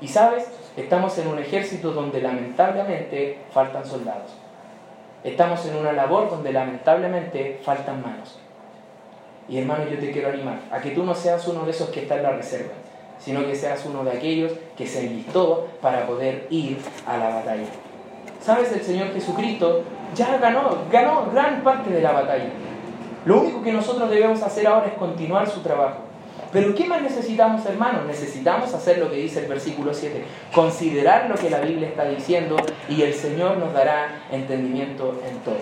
Y 0.00 0.08
sabes, 0.08 0.46
estamos 0.76 1.16
en 1.18 1.28
un 1.28 1.38
ejército 1.38 1.92
donde 1.92 2.20
lamentablemente 2.20 3.38
faltan 3.52 3.84
soldados. 3.84 4.32
Estamos 5.22 5.64
en 5.66 5.76
una 5.76 5.92
labor 5.92 6.28
donde 6.28 6.52
lamentablemente 6.52 7.60
faltan 7.62 8.02
manos. 8.02 8.38
Y 9.48 9.58
hermano, 9.58 9.84
yo 9.88 9.98
te 9.98 10.10
quiero 10.10 10.28
animar 10.28 10.58
a 10.70 10.80
que 10.80 10.90
tú 10.90 11.04
no 11.04 11.14
seas 11.14 11.46
uno 11.48 11.64
de 11.64 11.70
esos 11.70 11.90
que 11.90 12.02
está 12.02 12.16
en 12.16 12.22
la 12.22 12.32
reserva, 12.32 12.72
sino 13.18 13.44
que 13.46 13.54
seas 13.54 13.84
uno 13.86 14.04
de 14.04 14.12
aquellos 14.12 14.52
que 14.76 14.86
se 14.86 15.06
enlistó 15.06 15.68
para 15.80 16.06
poder 16.06 16.46
ir 16.50 16.78
a 17.06 17.16
la 17.16 17.28
batalla. 17.28 17.66
¿Sabes? 18.40 18.72
El 18.72 18.82
Señor 18.82 19.12
Jesucristo 19.12 19.82
ya 20.14 20.36
ganó, 20.38 20.78
ganó 20.90 21.30
gran 21.32 21.62
parte 21.62 21.90
de 21.90 22.02
la 22.02 22.12
batalla. 22.12 22.50
Lo 23.24 23.40
único 23.40 23.62
que 23.62 23.72
nosotros 23.72 24.10
debemos 24.10 24.42
hacer 24.42 24.66
ahora 24.66 24.88
es 24.88 24.94
continuar 24.94 25.48
su 25.48 25.60
trabajo. 25.60 26.00
Pero 26.54 26.72
¿qué 26.72 26.84
más 26.84 27.02
necesitamos, 27.02 27.66
hermanos? 27.66 28.06
Necesitamos 28.06 28.72
hacer 28.72 28.98
lo 28.98 29.10
que 29.10 29.16
dice 29.16 29.40
el 29.40 29.48
versículo 29.48 29.92
7, 29.92 30.22
considerar 30.54 31.28
lo 31.28 31.34
que 31.34 31.50
la 31.50 31.58
Biblia 31.58 31.88
está 31.88 32.04
diciendo 32.04 32.54
y 32.88 33.02
el 33.02 33.12
Señor 33.12 33.56
nos 33.56 33.72
dará 33.72 34.24
entendimiento 34.30 35.20
en 35.28 35.36
todo. 35.40 35.58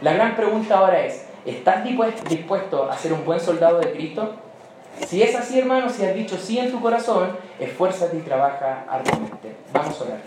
La 0.00 0.12
gran 0.14 0.34
pregunta 0.34 0.78
ahora 0.78 1.06
es, 1.06 1.26
¿estás 1.46 1.84
dispuesto 2.28 2.90
a 2.90 2.98
ser 2.98 3.12
un 3.12 3.24
buen 3.24 3.38
soldado 3.38 3.78
de 3.78 3.92
Cristo? 3.92 4.34
Si 5.06 5.22
es 5.22 5.36
así, 5.36 5.60
hermano, 5.60 5.88
si 5.88 6.04
has 6.04 6.14
dicho 6.14 6.36
sí 6.36 6.58
en 6.58 6.72
tu 6.72 6.80
corazón, 6.80 7.36
esfuérzate 7.60 8.16
y 8.16 8.20
trabaja 8.22 8.84
arduamente. 8.90 9.54
Vamos 9.72 10.00
a 10.00 10.04
orar. 10.04 10.20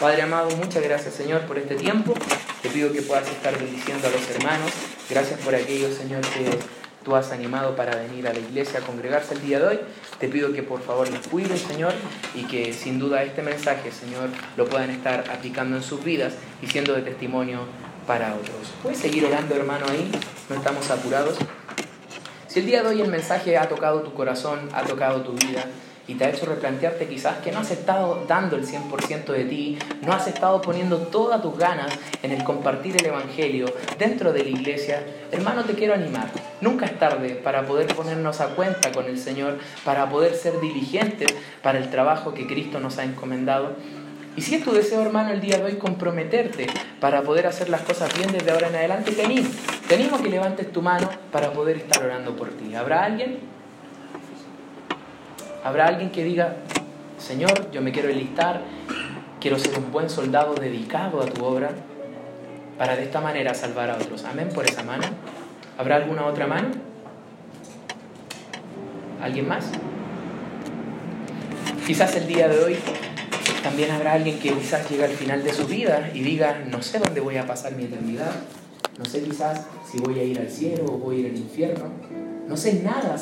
Padre 0.00 0.22
amado, 0.22 0.48
muchas 0.56 0.82
gracias 0.82 1.14
Señor 1.14 1.42
por 1.42 1.56
este 1.58 1.76
tiempo. 1.76 2.12
Te 2.60 2.70
pido 2.70 2.92
que 2.92 3.02
puedas 3.02 3.28
estar 3.28 3.56
bendiciendo 3.56 4.08
a 4.08 4.10
los 4.10 4.30
hermanos. 4.30 4.72
Gracias 5.08 5.38
por 5.40 5.54
aquello, 5.54 5.92
Señor, 5.92 6.22
que 6.22 6.79
tú 7.04 7.16
has 7.16 7.32
animado 7.32 7.76
para 7.76 7.96
venir 7.96 8.26
a 8.28 8.32
la 8.32 8.38
iglesia 8.38 8.80
a 8.80 8.82
congregarse 8.82 9.34
el 9.34 9.42
día 9.42 9.58
de 9.58 9.66
hoy. 9.66 9.80
Te 10.18 10.28
pido 10.28 10.52
que 10.52 10.62
por 10.62 10.82
favor 10.82 11.08
les 11.10 11.26
cuides, 11.26 11.60
Señor, 11.60 11.92
y 12.34 12.44
que 12.44 12.72
sin 12.72 12.98
duda 12.98 13.22
este 13.22 13.42
mensaje, 13.42 13.90
Señor, 13.92 14.28
lo 14.56 14.66
puedan 14.66 14.90
estar 14.90 15.24
aplicando 15.30 15.76
en 15.76 15.82
sus 15.82 16.04
vidas 16.04 16.34
y 16.62 16.66
siendo 16.66 16.94
de 16.94 17.02
testimonio 17.02 17.60
para 18.06 18.34
otros. 18.34 18.72
¿Puedes 18.82 18.98
seguir 18.98 19.24
orando, 19.24 19.54
hermano, 19.54 19.86
ahí? 19.88 20.10
No 20.48 20.56
estamos 20.56 20.90
apurados. 20.90 21.36
Si 22.48 22.58
el 22.58 22.66
día 22.66 22.82
de 22.82 22.88
hoy 22.88 23.00
el 23.00 23.08
mensaje 23.08 23.56
ha 23.56 23.68
tocado 23.68 24.02
tu 24.02 24.12
corazón, 24.12 24.68
ha 24.74 24.82
tocado 24.82 25.22
tu 25.22 25.32
vida, 25.32 25.64
y 26.10 26.14
te 26.16 26.24
ha 26.24 26.30
hecho 26.30 26.44
replantearte 26.44 27.06
quizás 27.06 27.38
que 27.38 27.52
no 27.52 27.60
has 27.60 27.70
estado 27.70 28.24
dando 28.26 28.56
el 28.56 28.66
100% 28.66 29.26
de 29.26 29.44
ti, 29.44 29.78
no 30.02 30.12
has 30.12 30.26
estado 30.26 30.60
poniendo 30.60 30.98
todas 30.98 31.40
tus 31.40 31.56
ganas 31.56 31.96
en 32.24 32.32
el 32.32 32.42
compartir 32.42 32.96
el 32.96 33.06
Evangelio 33.06 33.66
dentro 33.96 34.32
de 34.32 34.42
la 34.42 34.50
iglesia, 34.50 35.04
hermano, 35.30 35.62
te 35.62 35.74
quiero 35.74 35.94
animar. 35.94 36.26
Nunca 36.60 36.86
es 36.86 36.98
tarde 36.98 37.36
para 37.36 37.64
poder 37.64 37.94
ponernos 37.94 38.40
a 38.40 38.48
cuenta 38.56 38.90
con 38.90 39.04
el 39.06 39.18
Señor, 39.18 39.58
para 39.84 40.10
poder 40.10 40.34
ser 40.34 40.58
diligentes 40.60 41.32
para 41.62 41.78
el 41.78 41.90
trabajo 41.90 42.34
que 42.34 42.48
Cristo 42.48 42.80
nos 42.80 42.98
ha 42.98 43.04
encomendado. 43.04 43.76
Y 44.36 44.42
si 44.42 44.56
es 44.56 44.64
tu 44.64 44.72
deseo, 44.72 45.02
hermano, 45.02 45.30
el 45.30 45.40
día 45.40 45.58
de 45.58 45.64
hoy 45.64 45.74
comprometerte 45.76 46.66
para 46.98 47.22
poder 47.22 47.46
hacer 47.46 47.68
las 47.68 47.82
cosas 47.82 48.12
bien 48.16 48.32
desde 48.32 48.50
ahora 48.50 48.66
en 48.66 48.74
adelante, 48.74 49.12
te 49.12 49.24
animo. 49.24 49.48
Que 49.88 50.28
levantes 50.28 50.72
tu 50.72 50.82
mano 50.82 51.08
para 51.30 51.52
poder 51.52 51.76
estar 51.76 52.02
orando 52.02 52.34
por 52.34 52.48
ti. 52.50 52.74
¿Habrá 52.74 53.04
alguien? 53.04 53.59
Habrá 55.62 55.86
alguien 55.86 56.10
que 56.10 56.24
diga, 56.24 56.56
Señor, 57.18 57.70
yo 57.70 57.82
me 57.82 57.92
quiero 57.92 58.08
enlistar, 58.08 58.62
quiero 59.40 59.58
ser 59.58 59.78
un 59.78 59.92
buen 59.92 60.08
soldado 60.08 60.54
dedicado 60.54 61.20
a 61.20 61.26
tu 61.26 61.44
obra 61.44 61.70
para 62.78 62.96
de 62.96 63.04
esta 63.04 63.20
manera 63.20 63.52
salvar 63.52 63.90
a 63.90 63.96
otros. 63.96 64.24
Amén 64.24 64.48
por 64.54 64.64
esa 64.64 64.82
mano. 64.82 65.04
¿Habrá 65.76 65.96
alguna 65.96 66.24
otra 66.26 66.46
mano? 66.46 66.68
¿Alguien 69.22 69.48
más? 69.48 69.66
Quizás 71.86 72.16
el 72.16 72.26
día 72.26 72.48
de 72.48 72.58
hoy 72.64 72.76
también 73.62 73.90
habrá 73.90 74.14
alguien 74.14 74.38
que 74.38 74.52
quizás 74.54 74.88
llegue 74.88 75.04
al 75.04 75.10
final 75.10 75.42
de 75.42 75.52
su 75.52 75.66
vida 75.66 76.10
y 76.14 76.20
diga, 76.20 76.64
no 76.70 76.80
sé 76.80 76.98
dónde 76.98 77.20
voy 77.20 77.36
a 77.36 77.46
pasar 77.46 77.74
mi 77.74 77.84
eternidad, 77.84 78.32
no 78.98 79.04
sé 79.04 79.22
quizás 79.22 79.66
si 79.90 79.98
voy 79.98 80.18
a 80.18 80.24
ir 80.24 80.38
al 80.38 80.48
cielo 80.48 80.84
o 80.86 80.98
voy 80.98 81.16
a 81.16 81.18
ir 81.20 81.26
al 81.26 81.36
infierno, 81.36 81.86
no 82.48 82.56
sé 82.56 82.82
nada 82.82 83.18